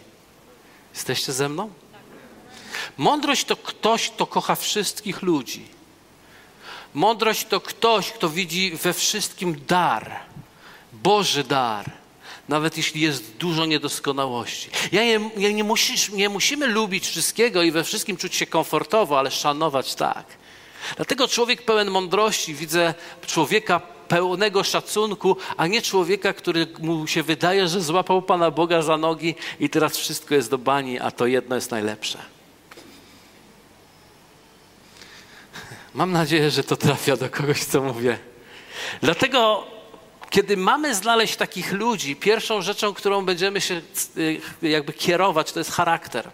[0.94, 1.70] Jesteście ze mną?
[2.98, 5.66] Mądrość to ktoś, kto kocha wszystkich ludzi.
[6.94, 10.20] Mądrość to ktoś, kto widzi we wszystkim dar,
[10.94, 11.92] Boży dar,
[12.50, 14.70] nawet jeśli jest dużo niedoskonałości.
[14.92, 19.32] Ja nie, nie, musisz, nie musimy lubić wszystkiego i we wszystkim czuć się komfortowo, ale
[19.32, 20.26] szanować tak.
[20.96, 22.94] Dlatego człowiek pełen mądrości widzę
[23.28, 28.98] człowieka pełnego szacunku, a nie człowieka, który mu się wydaje, że złapał Pana Boga za
[28.98, 32.37] nogi i teraz wszystko jest do bani, a to jedno jest najlepsze.
[35.98, 38.18] Mam nadzieję, że to trafia do kogoś, co mówię.
[39.02, 39.68] Dlatego,
[40.30, 43.82] kiedy mamy znaleźć takich ludzi, pierwszą rzeczą, którą będziemy się
[44.18, 46.32] y, jakby kierować, to jest charakter.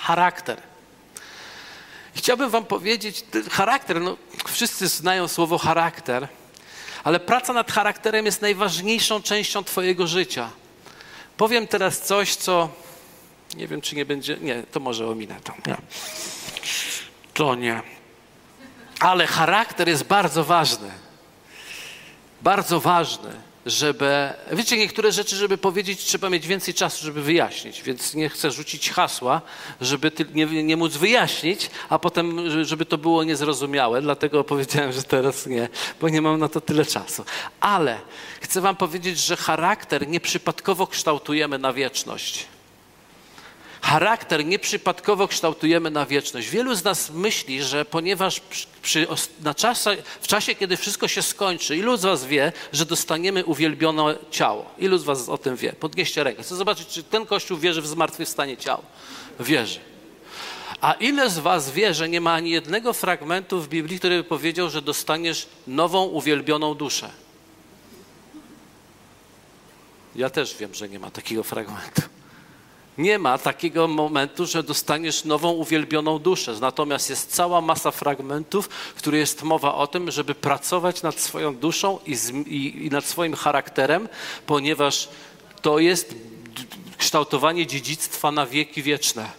[0.00, 0.62] Charakter.
[2.14, 6.28] Chciałbym Wam powiedzieć, charakter, no, wszyscy znają słowo charakter,
[7.04, 10.50] ale praca nad charakterem jest najważniejszą częścią Twojego życia.
[11.36, 12.68] Powiem teraz coś, co
[13.56, 14.36] nie wiem, czy nie będzie.
[14.40, 15.52] Nie, to może ominę to.
[15.66, 15.76] Nie.
[17.34, 17.97] To nie.
[19.00, 20.90] Ale charakter jest bardzo ważny.
[22.42, 23.30] Bardzo ważny,
[23.66, 24.28] żeby.
[24.52, 28.90] Wiecie, niektóre rzeczy, żeby powiedzieć, trzeba mieć więcej czasu, żeby wyjaśnić, więc nie chcę rzucić
[28.90, 29.40] hasła,
[29.80, 34.02] żeby nie, nie móc wyjaśnić, a potem, żeby to było niezrozumiałe.
[34.02, 35.68] Dlatego powiedziałem, że teraz nie,
[36.00, 37.24] bo nie mam na to tyle czasu.
[37.60, 37.98] Ale
[38.40, 42.46] chcę Wam powiedzieć, że charakter nieprzypadkowo kształtujemy na wieczność.
[43.82, 46.48] Charakter nieprzypadkowo kształtujemy na wieczność.
[46.48, 48.40] Wielu z nas myśli, że ponieważ
[48.82, 49.06] przy,
[49.42, 49.88] na czas,
[50.20, 54.70] w czasie, kiedy wszystko się skończy, ilu z was wie, że dostaniemy uwielbione ciało?
[54.78, 55.72] Ilu z was o tym wie?
[55.72, 56.42] Podnieście rękę.
[56.42, 58.82] Chcę zobaczyć, czy ten Kościół wierzy w zmartwychwstanie ciała.
[59.40, 59.80] Wierzy.
[60.80, 64.24] A ile z was wie, że nie ma ani jednego fragmentu w Biblii, który by
[64.24, 67.10] powiedział, że dostaniesz nową, uwielbioną duszę?
[70.16, 72.02] Ja też wiem, że nie ma takiego fragmentu.
[72.98, 76.54] Nie ma takiego momentu, że dostaniesz nową, uwielbioną duszę.
[76.60, 81.56] Natomiast jest cała masa fragmentów, w których jest mowa o tym, żeby pracować nad swoją
[81.56, 84.08] duszą i, z, i, i nad swoim charakterem,
[84.46, 85.08] ponieważ
[85.62, 86.14] to jest
[86.98, 89.30] kształtowanie dziedzictwa na wieki wieczne.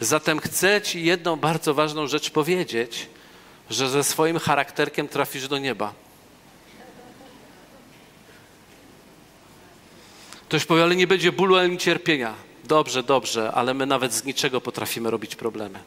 [0.00, 3.08] Zatem chcę Ci jedną bardzo ważną rzecz powiedzieć,
[3.70, 6.03] że ze swoim charakterkiem trafisz do nieba.
[10.54, 12.34] Ktoś powie, ale nie będzie bólu ani cierpienia.
[12.64, 15.78] Dobrze, dobrze, ale my nawet z niczego potrafimy robić problemy.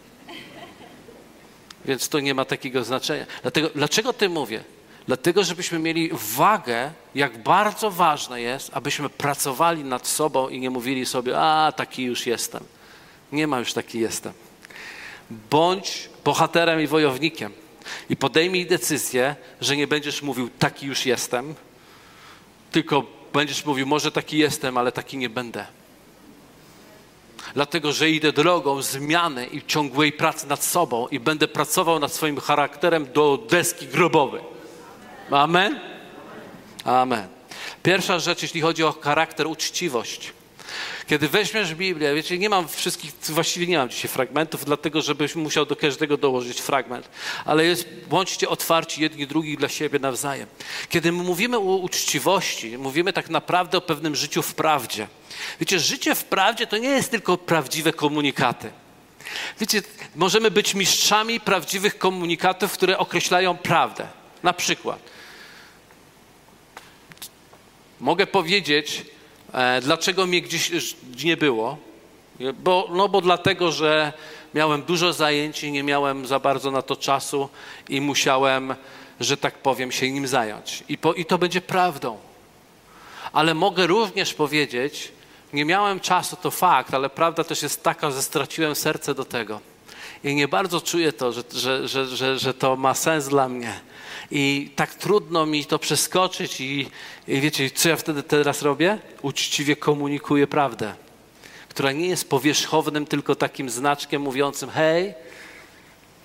[1.86, 3.26] Więc to nie ma takiego znaczenia.
[3.42, 4.64] Dlatego, dlaczego ty mówię?
[5.06, 11.06] Dlatego, żebyśmy mieli wagę, jak bardzo ważne jest, abyśmy pracowali nad sobą i nie mówili
[11.06, 12.64] sobie, a taki już jestem.
[13.32, 14.34] Nie ma już taki jestem.
[15.50, 17.52] Bądź bohaterem i wojownikiem
[18.10, 21.56] i podejmij decyzję, że nie będziesz mówił, taki już jestem,
[22.72, 25.66] tylko Będziesz mówił, może taki jestem, ale taki nie będę.
[27.54, 32.40] Dlatego, że idę drogą zmiany i ciągłej pracy nad sobą i będę pracował nad swoim
[32.40, 34.42] charakterem do deski grobowej.
[35.32, 35.80] Amen?
[36.84, 37.28] Amen.
[37.84, 40.34] Pierwsza rzecz, jeśli chodzi o charakter, uczciwość.
[41.08, 45.66] Kiedy weźmiesz Biblię, wiecie, nie mam wszystkich, właściwie nie mam dzisiaj fragmentów, dlatego żebyś musiał
[45.66, 47.10] do każdego dołożyć fragment,
[47.46, 50.48] ale jest, bądźcie otwarci jedni drugich dla siebie nawzajem.
[50.90, 55.08] Kiedy mówimy o uczciwości, mówimy tak naprawdę o pewnym życiu w prawdzie.
[55.60, 58.72] Wiecie, życie w prawdzie to nie jest tylko prawdziwe komunikaty.
[59.60, 59.82] Wiecie,
[60.16, 64.08] możemy być mistrzami prawdziwych komunikatów, które określają prawdę.
[64.44, 65.00] Na przykład,
[68.00, 69.06] mogę powiedzieć,
[69.82, 71.78] dlaczego mnie gdzieś nie było.
[72.64, 74.14] Bo, no bo dlatego, że
[74.54, 77.50] miałem dużo zajęć i nie miałem za bardzo na to czasu
[77.90, 78.76] i musiałem,
[79.20, 80.84] że tak powiem, się nim zająć.
[80.90, 82.18] I, po, i to będzie prawdą.
[83.34, 85.12] Ale mogę również powiedzieć,
[85.54, 89.60] nie miałem czasu, to fakt, ale prawda też jest taka, że straciłem serce do tego.
[90.24, 93.80] I nie bardzo czuję to, że, że, że, że, że to ma sens dla mnie.
[94.32, 96.90] I tak trudno mi to przeskoczyć i,
[97.28, 98.98] i wiecie, co ja wtedy teraz robię?
[99.22, 100.94] Uczciwie komunikuję prawdę,
[101.70, 105.14] która nie jest powierzchownym tylko takim znaczkiem mówiącym hej,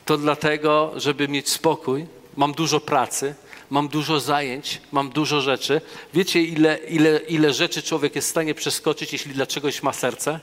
[0.04, 3.34] to dlatego, żeby mieć spokój, mam dużo pracy,
[3.70, 5.80] mam dużo zajęć, mam dużo rzeczy.
[6.14, 10.40] Wiecie, ile, ile, ile rzeczy człowiek jest w stanie przeskoczyć, jeśli dla czegoś ma serce?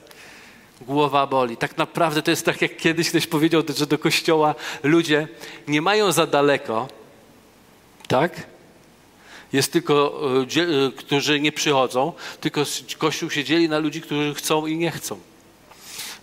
[0.81, 1.57] Głowa boli.
[1.57, 5.27] Tak naprawdę to jest tak, jak kiedyś ktoś powiedział, że do kościoła ludzie
[5.67, 6.87] nie mają za daleko,
[8.09, 8.47] tak?
[9.53, 10.21] Jest tylko,
[10.57, 12.63] e, e, którzy nie przychodzą, tylko
[12.97, 15.19] Kościół się dzieli na ludzi, którzy chcą i nie chcą.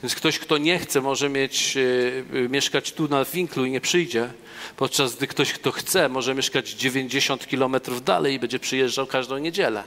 [0.02, 4.30] Więc ktoś, kto nie chce, może mieć, e, mieszkać tu na Winklu i nie przyjdzie,
[4.76, 9.82] podczas gdy ktoś, kto chce, może mieszkać 90 kilometrów dalej i będzie przyjeżdżał każdą niedzielę.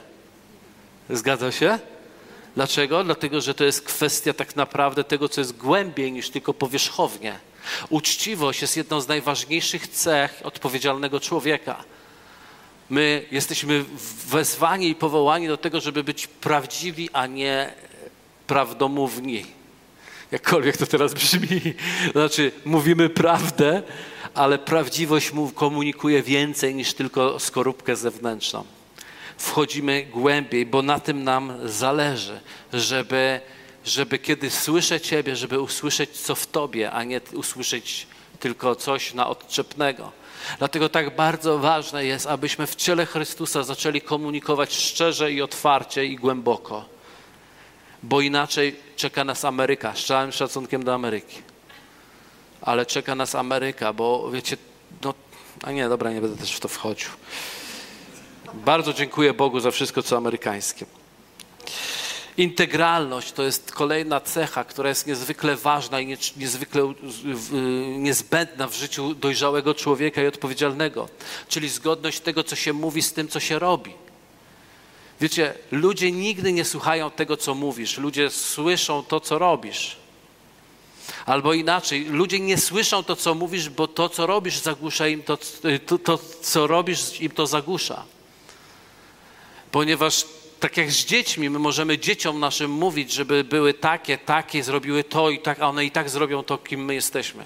[1.10, 1.78] Zgadza się?
[2.54, 3.04] Dlaczego?
[3.04, 7.49] Dlatego, że to jest kwestia tak naprawdę tego, co jest głębiej niż tylko powierzchownie.
[7.88, 11.84] Uczciwość jest jedną z najważniejszych cech odpowiedzialnego człowieka.
[12.90, 13.84] My jesteśmy
[14.28, 17.72] wezwani i powołani do tego, żeby być prawdziwi, a nie
[18.46, 19.44] prawdomówni.
[20.30, 21.60] Jakkolwiek to teraz brzmi.
[22.12, 23.82] Znaczy, mówimy prawdę,
[24.34, 28.64] ale prawdziwość komunikuje więcej niż tylko skorupkę zewnętrzną.
[29.38, 32.40] Wchodzimy głębiej, bo na tym nam zależy,
[32.72, 33.40] żeby
[33.84, 38.06] żeby kiedy słyszę Ciebie, żeby usłyszeć co w Tobie, a nie usłyszeć
[38.40, 40.12] tylko coś na odczepnego.
[40.58, 46.16] Dlatego tak bardzo ważne jest, abyśmy w ciele Chrystusa zaczęli komunikować szczerze i otwarcie i
[46.16, 46.84] głęboko.
[48.02, 51.36] Bo inaczej czeka nas Ameryka, z całym szacunkiem do Ameryki.
[52.62, 54.56] Ale czeka nas Ameryka, bo wiecie,
[55.04, 55.14] no,
[55.62, 57.08] a nie, dobra, nie będę też w to wchodził.
[58.54, 60.86] Bardzo dziękuję Bogu za wszystko, co amerykańskie.
[62.40, 66.94] Integralność to jest kolejna cecha, która jest niezwykle ważna i niezwykle
[67.96, 71.08] niezbędna w życiu dojrzałego człowieka i odpowiedzialnego,
[71.48, 73.94] czyli zgodność tego, co się mówi, z tym, co się robi.
[75.20, 79.96] Wiecie, ludzie nigdy nie słuchają tego, co mówisz, ludzie słyszą to, co robisz.
[81.26, 85.38] Albo inaczej, ludzie nie słyszą to, co mówisz, bo to, co robisz, zagłusza im to,
[85.86, 88.04] to, to co robisz, im to zagłusza.
[89.70, 90.24] Ponieważ
[90.60, 95.30] tak jak z dziećmi, my możemy dzieciom naszym mówić, żeby były takie, takie, zrobiły to
[95.30, 97.44] i tak, a one i tak zrobią to, kim my jesteśmy.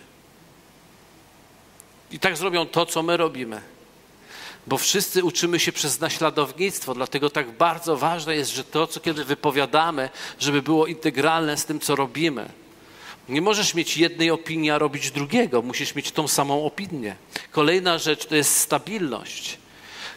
[2.11, 3.61] I tak zrobią to, co my robimy.
[4.67, 9.25] Bo wszyscy uczymy się przez naśladownictwo, dlatego tak bardzo ważne jest, że to, co kiedy
[9.25, 12.49] wypowiadamy, żeby było integralne z tym, co robimy.
[13.29, 15.63] Nie możesz mieć jednej opinii, a robić drugiego.
[15.63, 17.17] Musisz mieć tą samą opinię.
[17.51, 19.59] Kolejna rzecz to jest stabilność.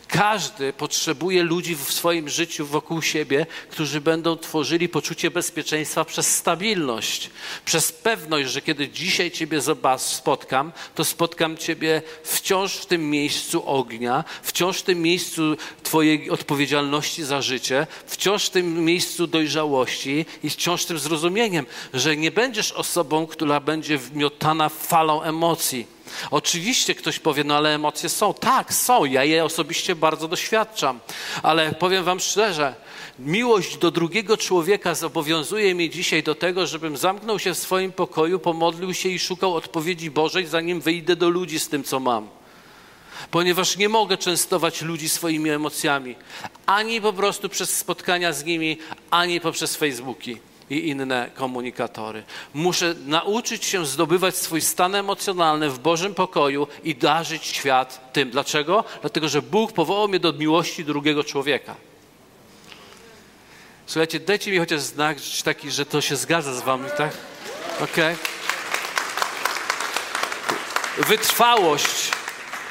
[0.07, 7.29] Każdy potrzebuje ludzi w swoim życiu wokół siebie, którzy będą tworzyli poczucie bezpieczeństwa przez stabilność,
[7.65, 9.61] przez pewność, że kiedy dzisiaj Ciebie
[9.97, 17.23] spotkam, to spotkam Ciebie wciąż w tym miejscu ognia, wciąż w tym miejscu Twojej odpowiedzialności
[17.23, 23.27] za życie, wciąż w tym miejscu dojrzałości i wciąż tym zrozumieniem, że nie będziesz osobą,
[23.27, 25.96] która będzie wmiotana falą emocji
[26.31, 28.33] Oczywiście ktoś powie, no ale emocje są.
[28.33, 29.05] Tak, są.
[29.05, 30.99] Ja je osobiście bardzo doświadczam.
[31.43, 32.75] Ale powiem Wam szczerze,
[33.19, 38.39] miłość do drugiego człowieka zobowiązuje mnie dzisiaj do tego, żebym zamknął się w swoim pokoju,
[38.39, 42.29] pomodlił się i szukał odpowiedzi Bożej, zanim wyjdę do ludzi z tym, co mam.
[43.31, 46.15] Ponieważ nie mogę częstować ludzi swoimi emocjami,
[46.65, 48.77] ani po prostu przez spotkania z nimi,
[49.11, 50.37] ani poprzez Facebooki
[50.69, 52.23] i inne komunikatory.
[52.53, 58.29] Muszę nauczyć się zdobywać swój stan emocjonalny w Bożym pokoju i darzyć świat tym.
[58.29, 58.83] Dlaczego?
[59.01, 61.75] Dlatego, że Bóg powołał mnie do miłości drugiego człowieka.
[63.85, 67.11] Słuchajcie, dajcie mi chociaż znak taki, że to się zgadza z wami, tak?
[67.81, 68.15] Okej.
[68.15, 68.15] Okay.
[71.07, 72.16] Wytrwałość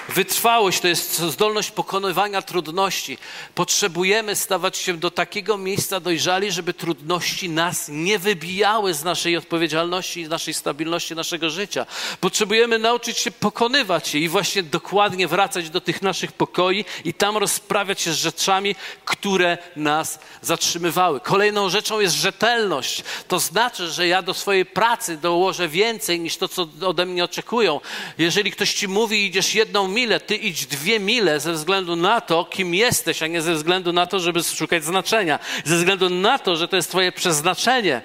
[0.09, 3.19] Wytrwałość to jest zdolność pokonywania trudności.
[3.55, 10.25] Potrzebujemy stawać się do takiego miejsca dojrzali, żeby trudności nas nie wybijały z naszej odpowiedzialności,
[10.25, 11.87] z naszej stabilności naszego życia.
[12.21, 17.37] Potrzebujemy nauczyć się pokonywać je i właśnie dokładnie wracać do tych naszych pokoi i tam
[17.37, 21.21] rozprawiać się z rzeczami, które nas zatrzymywały.
[21.21, 23.05] Kolejną rzeczą jest rzetelność.
[23.29, 27.81] To znaczy, że ja do swojej pracy dołożę więcej niż to, co ode mnie oczekują.
[28.19, 32.45] Jeżeli ktoś ci mówi, idziesz jedną milę, ty idź dwie mile ze względu na to,
[32.45, 35.39] kim jesteś, a nie ze względu na to, żeby szukać znaczenia.
[35.65, 38.03] Ze względu na to, że to jest twoje przeznaczenie.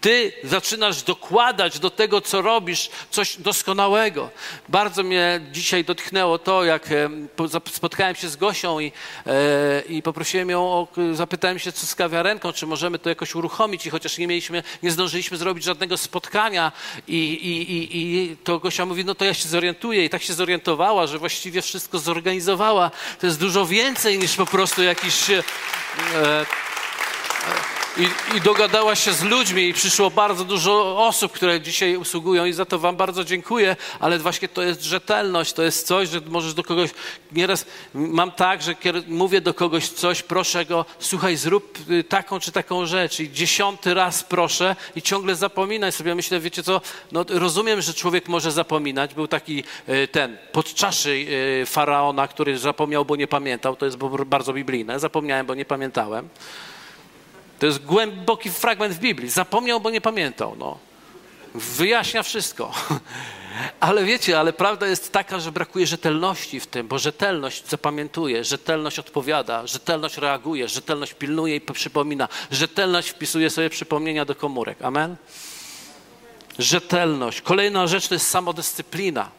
[0.00, 4.30] Ty zaczynasz dokładać do tego, co robisz, coś doskonałego.
[4.68, 6.88] Bardzo mnie dzisiaj dotknęło to, jak
[7.72, 8.92] spotkałem się z Gosią i,
[9.26, 13.86] e, i poprosiłem ją o, zapytałem się, co z kawiarenką, czy możemy to jakoś uruchomić
[13.86, 16.72] i chociaż nie mieliśmy, nie zdążyliśmy zrobić żadnego spotkania
[17.08, 20.34] i, i, i, i to Gosia mówi, no to ja się zorientuję i tak się
[20.34, 22.90] zorientowała, że właściwie wszystko zorganizowała.
[23.20, 25.30] To jest dużo więcej niż po prostu jakiś...
[25.30, 25.42] E,
[26.14, 26.46] e,
[27.98, 32.52] i, I, dogadała się z ludźmi i przyszło bardzo dużo osób, które dzisiaj usługują i
[32.52, 36.54] za to wam bardzo dziękuję, ale właśnie to jest rzetelność, to jest coś, że możesz
[36.54, 36.90] do kogoś,
[37.32, 38.74] nieraz mam tak, że
[39.08, 43.94] mówię do kogoś coś, proszę go, słuchaj, zrób y, taką czy taką rzecz i dziesiąty
[43.94, 46.14] raz proszę i ciągle zapominaj sobie.
[46.14, 46.80] Myślę, wiecie co,
[47.12, 49.14] no rozumiem, że człowiek może zapominać.
[49.14, 51.10] Był taki y, ten, podczaszy
[51.62, 56.28] y, Faraona, który zapomniał, bo nie pamiętał, to jest bardzo biblijne, zapomniałem, bo nie pamiętałem.
[57.58, 59.30] To jest głęboki fragment w Biblii.
[59.30, 60.56] Zapomniał, bo nie pamiętał.
[60.58, 60.78] No.
[61.54, 62.72] Wyjaśnia wszystko.
[63.80, 68.98] Ale wiecie, ale prawda jest taka, że brakuje rzetelności w tym, bo rzetelność zapamiętuje, rzetelność
[68.98, 74.82] odpowiada, rzetelność reaguje, rzetelność pilnuje i przypomina, rzetelność wpisuje sobie przypomnienia do komórek.
[74.82, 75.16] Amen?
[76.58, 77.40] Rzetelność.
[77.40, 79.30] Kolejna rzecz to jest samodyscyplina.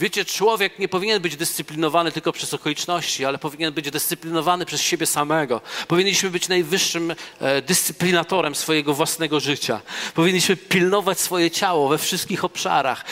[0.00, 5.06] Wiecie, człowiek nie powinien być dyscyplinowany tylko przez okoliczności, ale powinien być dyscyplinowany przez siebie
[5.06, 5.60] samego.
[5.88, 9.80] Powinniśmy być najwyższym e, dyscyplinatorem swojego własnego życia.
[10.14, 13.04] Powinniśmy pilnować swoje ciało we wszystkich obszarach,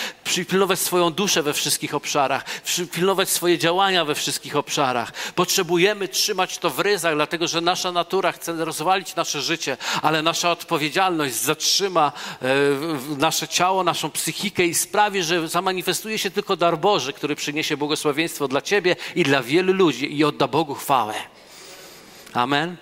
[0.48, 2.44] pilnować swoją duszę we wszystkich obszarach,
[2.92, 5.12] pilnować swoje działania we wszystkich obszarach.
[5.34, 10.50] Potrzebujemy trzymać to w ryzach, dlatego że nasza natura chce rozwalić nasze życie, ale nasza
[10.50, 12.46] odpowiedzialność zatrzyma e,
[13.18, 17.76] nasze ciało, naszą psychikę i sprawi, że zamanifestuje się tylko tylko dar Boży, który przyniesie
[17.76, 21.14] błogosławieństwo dla Ciebie i dla wielu ludzi i odda Bogu chwałę.
[22.34, 22.76] Amen.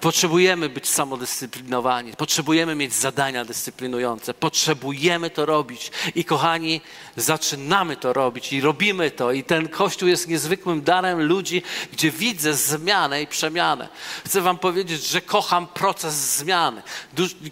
[0.00, 5.90] Potrzebujemy być samodyscyplinowani, potrzebujemy mieć zadania dyscyplinujące, potrzebujemy to robić.
[6.14, 6.80] I kochani,
[7.16, 9.32] zaczynamy to robić i robimy to.
[9.32, 11.62] I ten Kościół jest niezwykłym darem ludzi,
[11.92, 13.88] gdzie widzę zmianę i przemianę.
[14.26, 16.82] Chcę Wam powiedzieć, że kocham proces zmiany.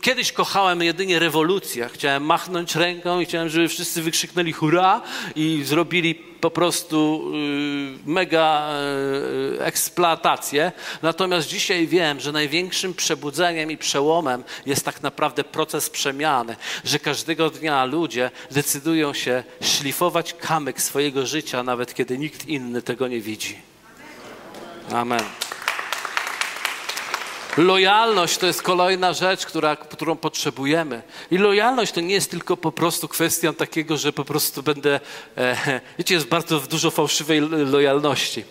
[0.01, 1.89] Kiedyś kochałem jedynie rewolucję.
[1.93, 5.01] Chciałem machnąć ręką i chciałem, żeby wszyscy wykrzyknęli hurra
[5.37, 8.71] i zrobili po prostu y, mega
[9.59, 10.73] y, eksploatację.
[11.03, 17.51] Natomiast dzisiaj wiem, że największym przebudzeniem i przełomem jest tak naprawdę proces przemiany, że każdego
[17.51, 23.59] dnia ludzie decydują się szlifować kamyk swojego życia, nawet kiedy nikt inny tego nie widzi.
[24.93, 25.23] Amen.
[27.57, 31.03] Lojalność to jest kolejna rzecz, która, którą potrzebujemy.
[31.31, 35.01] I lojalność to nie jest tylko po prostu kwestia takiego, że po prostu będę.
[35.37, 38.45] E, wiecie, jest bardzo dużo fałszywej lojalności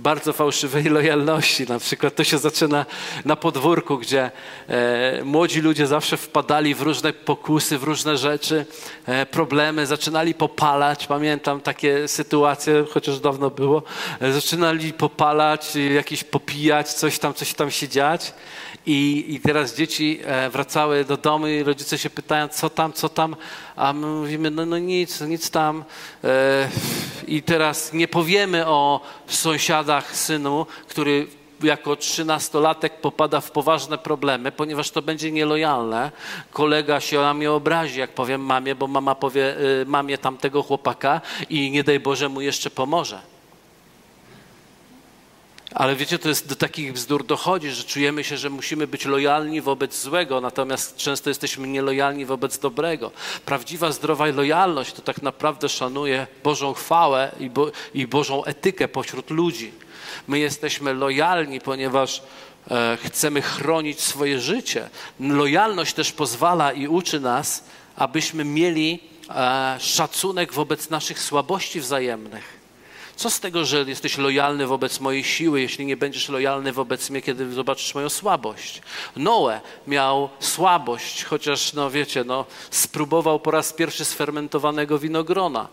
[0.00, 1.66] bardzo fałszywej lojalności.
[1.68, 2.86] Na przykład to się zaczyna
[3.24, 4.30] na podwórku, gdzie
[4.68, 8.66] e, młodzi ludzie zawsze wpadali w różne pokusy, w różne rzeczy,
[9.06, 11.06] e, problemy, zaczynali popalać.
[11.06, 13.82] Pamiętam takie sytuacje, chociaż dawno było.
[14.20, 18.32] E, zaczynali popalać, jakieś popijać, coś tam, coś tam się dziać.
[18.86, 23.08] I, I teraz dzieci e, wracały do domu i rodzice się pytają, co tam, co
[23.08, 23.36] tam,
[23.76, 25.84] a my mówimy, no, no nic, nic tam.
[26.24, 26.68] E,
[27.26, 31.26] I teraz nie powiemy o sąsiadach synu, który
[31.62, 36.12] jako trzynastolatek popada w poważne problemy, ponieważ to będzie nielojalne.
[36.52, 41.20] Kolega się na mnie obrazi, jak powiem mamie, bo mama powie e, mamie tamtego chłopaka
[41.50, 43.20] i nie daj Boże mu jeszcze pomoże.
[45.74, 49.60] Ale wiecie, to jest do takich bzdur dochodzi, że czujemy się, że musimy być lojalni
[49.60, 53.10] wobec złego, natomiast często jesteśmy nielojalni wobec dobrego.
[53.46, 59.30] Prawdziwa, zdrowa lojalność to tak naprawdę szanuje Bożą chwałę i, Bo i Bożą etykę pośród
[59.30, 59.72] ludzi.
[60.28, 62.22] My jesteśmy lojalni, ponieważ
[62.70, 64.90] e, chcemy chronić swoje życie.
[65.20, 67.64] Lojalność też pozwala i uczy nas,
[67.96, 72.59] abyśmy mieli e, szacunek wobec naszych słabości wzajemnych.
[73.20, 77.22] Co z tego, że jesteś lojalny wobec mojej siły, jeśli nie będziesz lojalny wobec mnie,
[77.22, 78.82] kiedy zobaczysz moją słabość?
[79.16, 85.68] Noe miał słabość, chociaż, no wiecie, no, spróbował po raz pierwszy sfermentowanego winogrona.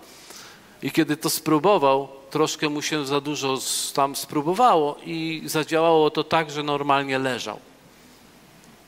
[0.82, 3.58] I kiedy to spróbował, troszkę mu się za dużo
[3.94, 7.60] tam spróbowało i zadziałało to tak, że normalnie leżał.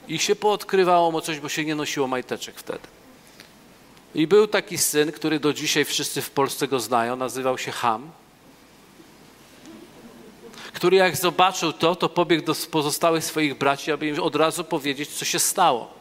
[0.07, 2.87] I się poodkrywało mu coś, bo się nie nosiło majteczek wtedy.
[4.15, 8.11] I był taki syn, który do dzisiaj wszyscy w Polsce go znają, nazywał się Ham,
[10.73, 15.09] który jak zobaczył to, to pobiegł do pozostałych swoich braci, aby im od razu powiedzieć,
[15.09, 15.93] co się stało.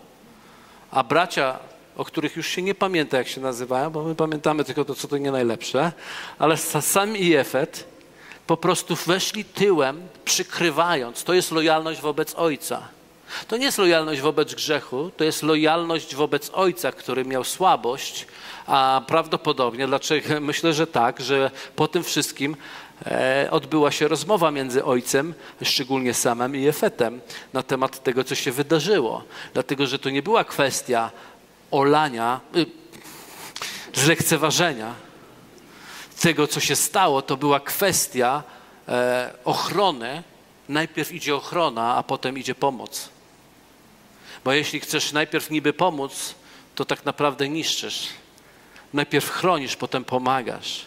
[0.91, 1.59] A bracia,
[1.97, 5.09] o których już się nie pamięta, jak się nazywają, bo my pamiętamy tylko to, co
[5.09, 5.93] to nie najlepsze,
[6.39, 7.85] ale Sam i Jefet
[8.47, 11.25] po prostu weszli tyłem, przykrywając.
[11.25, 12.89] To jest lojalność wobec ojca.
[13.49, 18.27] To nie jest lojalność wobec grzechu, to jest lojalność wobec ojca, który miał słabość,
[18.67, 22.57] a prawdopodobnie, dlaczego myślę, że tak, że po tym wszystkim
[23.51, 27.21] odbyła się rozmowa między ojcem, szczególnie samym i Efetem,
[27.53, 29.25] na temat tego, co się wydarzyło.
[29.55, 31.11] Dlatego, że to nie była kwestia
[31.71, 32.67] olania, y,
[33.95, 34.95] zlekceważenia
[36.21, 38.43] tego, co się stało, to była kwestia
[38.89, 40.23] e, ochrony.
[40.69, 43.09] Najpierw idzie ochrona, a potem idzie pomoc.
[44.45, 46.35] Bo jeśli chcesz najpierw niby pomóc,
[46.75, 48.09] to tak naprawdę niszczysz.
[48.93, 50.85] Najpierw chronisz, potem pomagasz.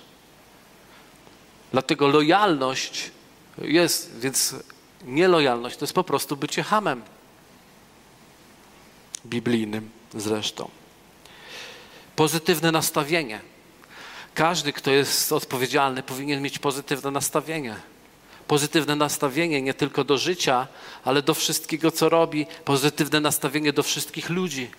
[1.72, 3.12] Dlatego lojalność
[3.58, 4.56] jest, więc
[5.06, 7.02] nielojalność to jest po prostu bycie hamem.
[9.26, 10.70] Biblijnym zresztą.
[12.16, 13.42] Pozytywne nastawienie.
[14.34, 17.76] Każdy, kto jest odpowiedzialny, powinien mieć pozytywne nastawienie
[18.52, 20.68] pozytywne nastawienie nie tylko do życia,
[21.04, 24.70] ale do wszystkiego, co robi, pozytywne nastawienie do wszystkich ludzi.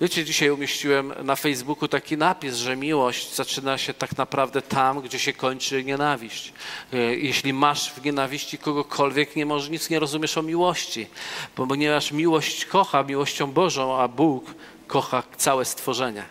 [0.00, 5.18] Wiecie, dzisiaj umieściłem na Facebooku taki napis, że miłość zaczyna się tak naprawdę tam, gdzie
[5.18, 6.52] się kończy nienawiść.
[6.92, 11.06] E, jeśli masz w nienawiści kogokolwiek, nie możesz, nic nie rozumiesz o miłości,
[11.54, 14.54] ponieważ miłość kocha miłością Bożą, a Bóg
[14.86, 16.24] kocha całe stworzenie.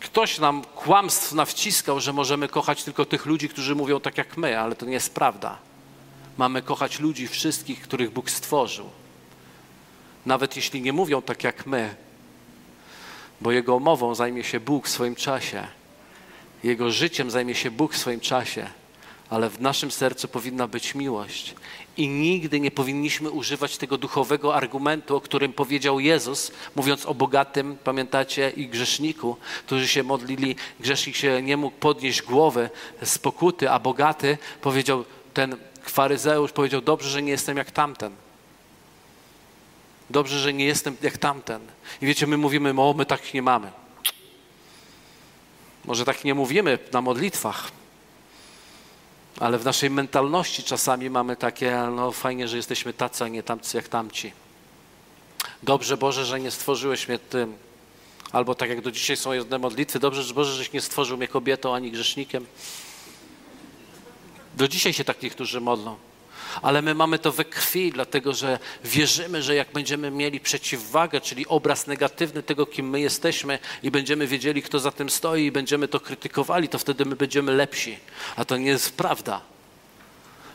[0.00, 4.60] Ktoś nam kłamstw nawciskał, że możemy kochać tylko tych ludzi, którzy mówią tak jak my,
[4.60, 5.58] ale to nie jest prawda.
[6.38, 9.03] Mamy kochać ludzi wszystkich, których Bóg stworzył.
[10.26, 11.94] Nawet jeśli nie mówią tak jak my,
[13.40, 15.66] bo Jego mową zajmie się Bóg w swoim czasie,
[16.64, 18.66] Jego życiem zajmie się Bóg w swoim czasie,
[19.30, 21.54] ale w naszym sercu powinna być miłość.
[21.96, 27.76] I nigdy nie powinniśmy używać tego duchowego argumentu, o którym powiedział Jezus, mówiąc o bogatym,
[27.84, 30.56] pamiętacie, i grzeszniku, którzy się modlili.
[30.80, 32.70] Grzesznik się nie mógł podnieść głowy
[33.02, 35.04] z pokuty, a bogaty powiedział,
[35.34, 38.23] ten faryzeusz powiedział, dobrze, że nie jestem jak tamten.
[40.14, 41.60] Dobrze, że nie jestem jak tamten.
[42.02, 43.72] I wiecie, my mówimy, o, my tak nie mamy.
[45.84, 47.70] Może tak nie mówimy na modlitwach,
[49.40, 53.76] ale w naszej mentalności czasami mamy takie, no fajnie, że jesteśmy tacy, a nie tamcy
[53.76, 54.32] jak tamci.
[55.62, 57.56] Dobrze Boże, że nie stworzyłeś mnie tym.
[58.32, 61.74] Albo tak jak do dzisiaj są jedne modlitwy, dobrze Boże, żeś nie stworzył mnie kobietą
[61.74, 62.46] ani grzesznikiem.
[64.56, 65.96] Do dzisiaj się tak niektórzy modlą
[66.62, 71.46] ale my mamy to we krwi, dlatego że wierzymy, że jak będziemy mieli przeciwwagę, czyli
[71.46, 75.88] obraz negatywny tego, kim my jesteśmy i będziemy wiedzieli, kto za tym stoi i będziemy
[75.88, 77.98] to krytykowali, to wtedy my będziemy lepsi.
[78.36, 79.40] A to nie jest prawda.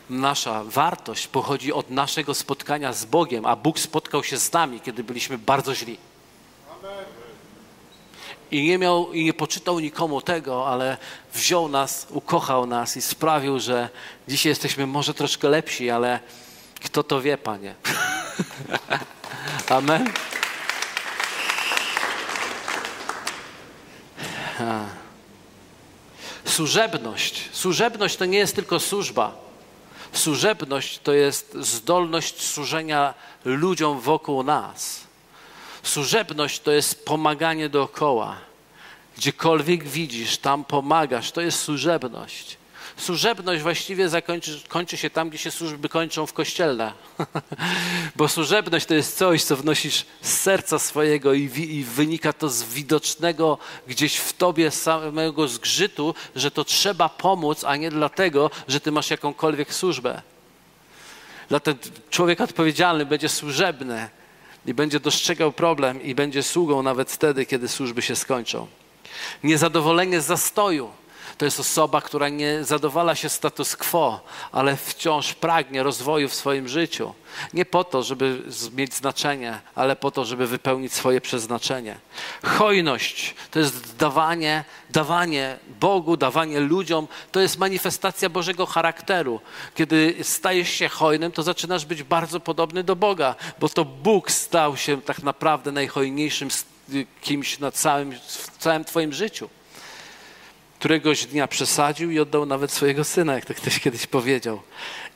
[0.10, 5.04] Nasza wartość pochodzi od naszego spotkania z Bogiem, a Bóg spotkał się z nami, kiedy
[5.04, 6.09] byliśmy bardzo źli.
[8.52, 10.98] I nie miał i nie poczytał nikomu tego, ale
[11.34, 13.90] wziął nas, ukochał nas i sprawił, że
[14.28, 16.20] dzisiaj jesteśmy może troszkę lepsi, ale
[16.84, 17.76] kto to wie, panie?
[19.70, 20.12] Amen.
[26.46, 27.50] Służebność.
[27.52, 29.36] Służebność to nie jest tylko służba.
[30.14, 33.14] Służebność to jest zdolność służenia
[33.46, 35.09] ludziom wokół nas.
[35.84, 38.38] Służebność to jest pomaganie dookoła.
[39.18, 41.32] Gdziekolwiek widzisz, tam pomagasz.
[41.32, 42.58] To jest służebność.
[42.98, 46.94] Służebność właściwie zakończy, kończy się tam, gdzie się służby kończą w kościele.
[48.16, 52.64] Bo służebność to jest coś, co wnosisz z serca swojego i, i, wynika to z
[52.64, 53.58] widocznego
[53.88, 59.10] gdzieś w tobie samego zgrzytu, że to trzeba pomóc, a nie dlatego, że ty masz
[59.10, 60.22] jakąkolwiek służbę.
[61.50, 64.10] Dlatego człowiek odpowiedzialny będzie służebny
[64.66, 68.68] i będzie dostrzegał problem i będzie sługą nawet wtedy, kiedy służby się skończą.
[69.44, 70.90] Niezadowolenie z zastoju
[71.40, 74.22] to jest osoba, która nie zadowala się status quo,
[74.52, 77.14] ale wciąż pragnie rozwoju w swoim życiu.
[77.54, 78.42] Nie po to, żeby
[78.74, 81.98] mieć znaczenie, ale po to, żeby wypełnić swoje przeznaczenie.
[82.44, 89.42] Hojność to jest dawanie, dawanie Bogu, dawanie ludziom, to jest manifestacja Bożego charakteru.
[89.76, 94.78] Kiedy stajesz się hojnym, to zaczynasz być bardzo podobny do Boga, bo to Bóg stał
[94.78, 96.50] się tak naprawdę najhojniejszym
[97.22, 99.50] kimś na całym, w całym twoim życiu.
[100.80, 104.62] Któregoś dnia przesadził i oddał nawet swojego syna, jak to ktoś kiedyś powiedział.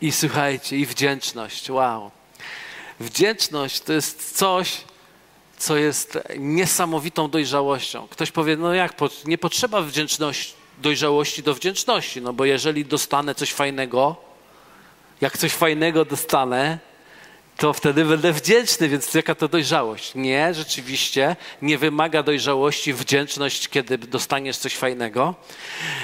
[0.02, 2.12] I słuchajcie, i wdzięczność, wow.
[3.00, 4.82] Wdzięczność to jest coś,
[5.58, 8.08] co jest niesamowitą dojrzałością.
[8.08, 8.94] Ktoś powie, no jak,
[9.26, 14.16] nie potrzeba wdzięczności, dojrzałości do wdzięczności, no bo jeżeli dostanę coś fajnego,
[15.22, 16.80] jak coś fajnego dostanę,
[17.64, 20.16] to wtedy będę wdzięczny, więc jaka to dojrzałość?
[20.16, 25.36] Nie, rzeczywiście nie wymaga dojrzałości wdzięczność, kiedy dostaniesz coś fajnego.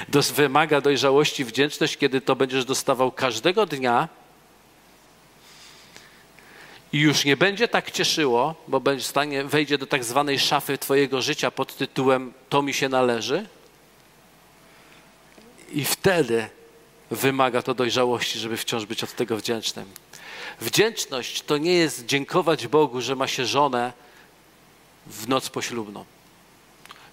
[0.09, 4.07] Dos wymaga dojrzałości wdzięczność, kiedy to będziesz dostawał każdego dnia
[6.93, 11.21] i już nie będzie tak cieszyło, bo będzie stanie, wejdzie do tak zwanej szafy twojego
[11.21, 13.45] życia pod tytułem to mi się należy.
[15.71, 16.49] I wtedy
[17.11, 19.85] wymaga to dojrzałości, żeby wciąż być od tego wdzięcznym.
[20.61, 23.93] Wdzięczność to nie jest dziękować Bogu, że ma się żonę
[25.07, 26.05] w noc poślubną.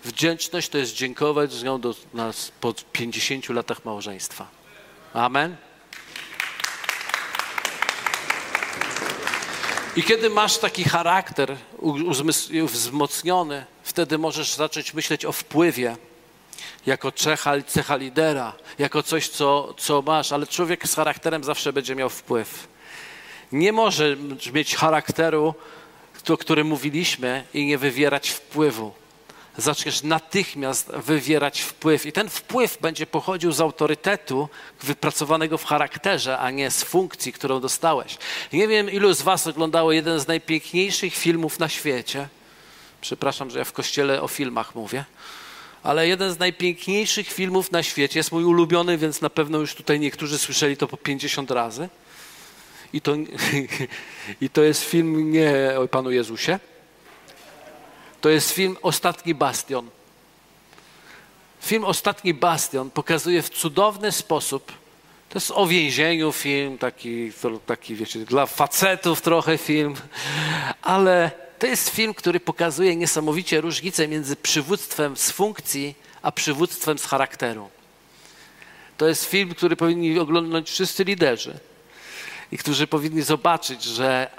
[0.04, 4.48] Wdzięczność to jest dziękować z nią do nas po 50 latach małżeństwa.
[5.14, 5.56] Amen.
[9.96, 11.56] I kiedy masz taki charakter
[12.66, 15.96] wzmocniony, wtedy możesz zacząć myśleć o wpływie
[16.86, 21.94] jako cecha, cecha lidera, jako coś, co, co masz, ale człowiek z charakterem zawsze będzie
[21.94, 22.68] miał wpływ.
[23.52, 24.16] Nie może
[24.52, 25.54] mieć charakteru,
[26.28, 28.92] o którym mówiliśmy, i nie wywierać wpływu.
[29.58, 34.48] Zaczniesz natychmiast wywierać wpływ, i ten wpływ będzie pochodził z autorytetu
[34.82, 38.18] wypracowanego w charakterze, a nie z funkcji, którą dostałeś.
[38.52, 42.28] Nie wiem, ilu z Was oglądało jeden z najpiękniejszych filmów na świecie.
[43.00, 45.04] Przepraszam, że ja w kościele o filmach mówię
[45.86, 50.00] ale jeden z najpiękniejszych filmów na świecie, jest mój ulubiony, więc na pewno już tutaj
[50.00, 51.88] niektórzy słyszeli to po 50 razy.
[52.92, 53.14] I to,
[54.40, 56.58] I to jest film nie o Panu Jezusie.
[58.20, 59.90] To jest film Ostatni Bastion.
[61.60, 64.72] Film Ostatni Bastion pokazuje w cudowny sposób,
[65.28, 67.32] to jest o więzieniu film, taki,
[67.66, 69.94] taki wiecie, dla facetów trochę film,
[70.82, 77.04] ale to jest film, który pokazuje niesamowicie różnicę między przywództwem z funkcji, a przywództwem z
[77.04, 77.68] charakteru.
[78.96, 81.58] To jest film, który powinni oglądać wszyscy liderzy
[82.52, 84.30] i którzy powinni zobaczyć, że,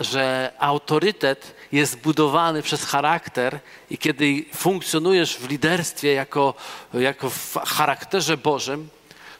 [0.00, 3.60] że autorytet jest budowany przez charakter
[3.90, 6.54] i kiedy funkcjonujesz w liderstwie jako,
[6.94, 8.88] jako w charakterze Bożym,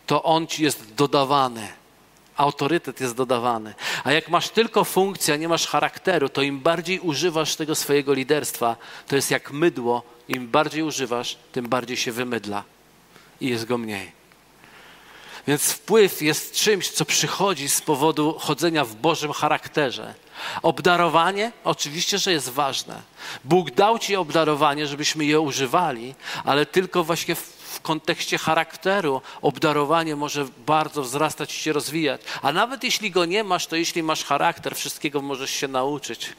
[0.06, 1.68] to on ci jest dodawany.
[2.36, 3.74] Autorytet jest dodawany.
[4.04, 8.14] A jak masz tylko funkcję, a nie masz charakteru, to im bardziej używasz tego swojego
[8.14, 8.76] liderstwa,
[9.08, 12.64] to jest jak mydło, im bardziej używasz, tym bardziej się wymydla
[13.40, 14.21] i jest go mniej.
[15.46, 20.14] Więc wpływ jest czymś, co przychodzi z powodu chodzenia w Bożym charakterze.
[20.62, 23.02] Obdarowanie oczywiście, że jest ważne.
[23.44, 26.14] Bóg dał ci obdarowanie, żebyśmy je używali,
[26.44, 32.20] ale tylko właśnie w kontekście charakteru obdarowanie może bardzo wzrastać i się rozwijać.
[32.42, 36.32] A nawet jeśli go nie masz, to jeśli masz charakter, wszystkiego możesz się nauczyć.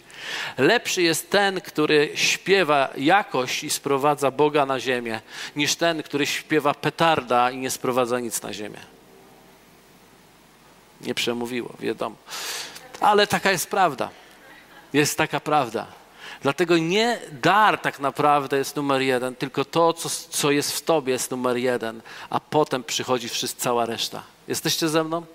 [0.58, 5.22] Lepszy jest ten, który śpiewa jakoś i sprowadza Boga na ziemię,
[5.56, 8.93] niż ten, który śpiewa petarda i nie sprowadza nic na ziemię.
[11.04, 12.16] Nie przemówiło, wiadomo.
[13.00, 14.10] Ale taka jest prawda.
[14.94, 15.88] Jest taka prawda.
[16.42, 21.14] Dlatego nie dar tak naprawdę jest numer jeden, tylko to, co, co jest w tobie,
[21.14, 24.24] jest numer jeden, a potem przychodzi wszystko, cała reszta.
[24.48, 25.26] Jesteście ze mną?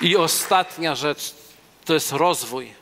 [0.00, 1.34] I ostatnia rzecz
[1.84, 2.74] to jest rozwój.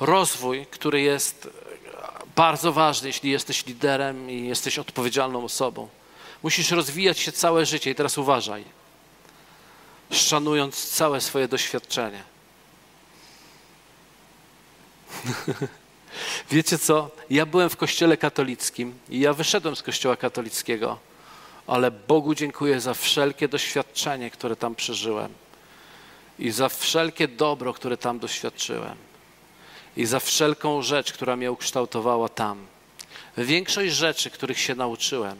[0.00, 1.48] Rozwój, który jest
[2.36, 5.88] bardzo ważny, jeśli jesteś liderem i jesteś odpowiedzialną osobą.
[6.42, 8.64] Musisz rozwijać się całe życie i teraz uważaj
[10.10, 12.22] szanując całe swoje doświadczenie.
[16.50, 17.10] Wiecie co?
[17.30, 20.98] Ja byłem w kościele katolickim i ja wyszedłem z kościoła katolickiego,
[21.66, 25.32] ale Bogu dziękuję za wszelkie doświadczenie, które tam przeżyłem
[26.38, 29.09] i za wszelkie dobro, które tam doświadczyłem
[29.96, 32.66] i za wszelką rzecz, która mnie ukształtowała tam.
[33.38, 35.38] Większość rzeczy, których się nauczyłem,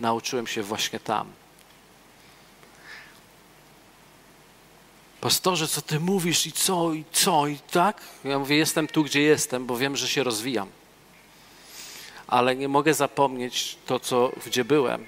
[0.00, 1.32] nauczyłem się właśnie tam.
[5.26, 8.00] pastorze, co ty mówisz i co, i co, i tak?
[8.24, 10.68] Ja mówię, jestem tu, gdzie jestem, bo wiem, że się rozwijam.
[12.26, 15.06] Ale nie mogę zapomnieć to, co, gdzie byłem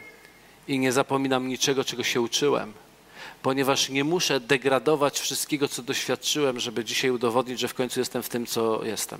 [0.68, 2.72] i nie zapominam niczego, czego się uczyłem,
[3.43, 8.28] ponieważ nie muszę degradować wszystkiego, co doświadczyłem, żeby dzisiaj udowodnić, że w końcu jestem w
[8.28, 9.18] tym, co jestem.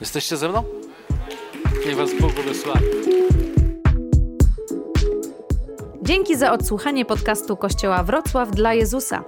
[0.00, 0.64] Jesteście ze mną?
[1.86, 2.86] Niech was Bóg błogosławi.
[6.02, 9.24] Dzięki za odsłuchanie podcastu Kościoła Wrocław dla Jezusa.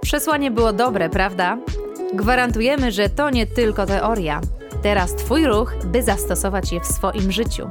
[0.00, 1.58] Przesłanie było dobre, prawda?
[2.14, 4.40] Gwarantujemy, że to nie tylko teoria.
[4.82, 7.70] Teraz Twój ruch, by zastosować je w swoim życiu.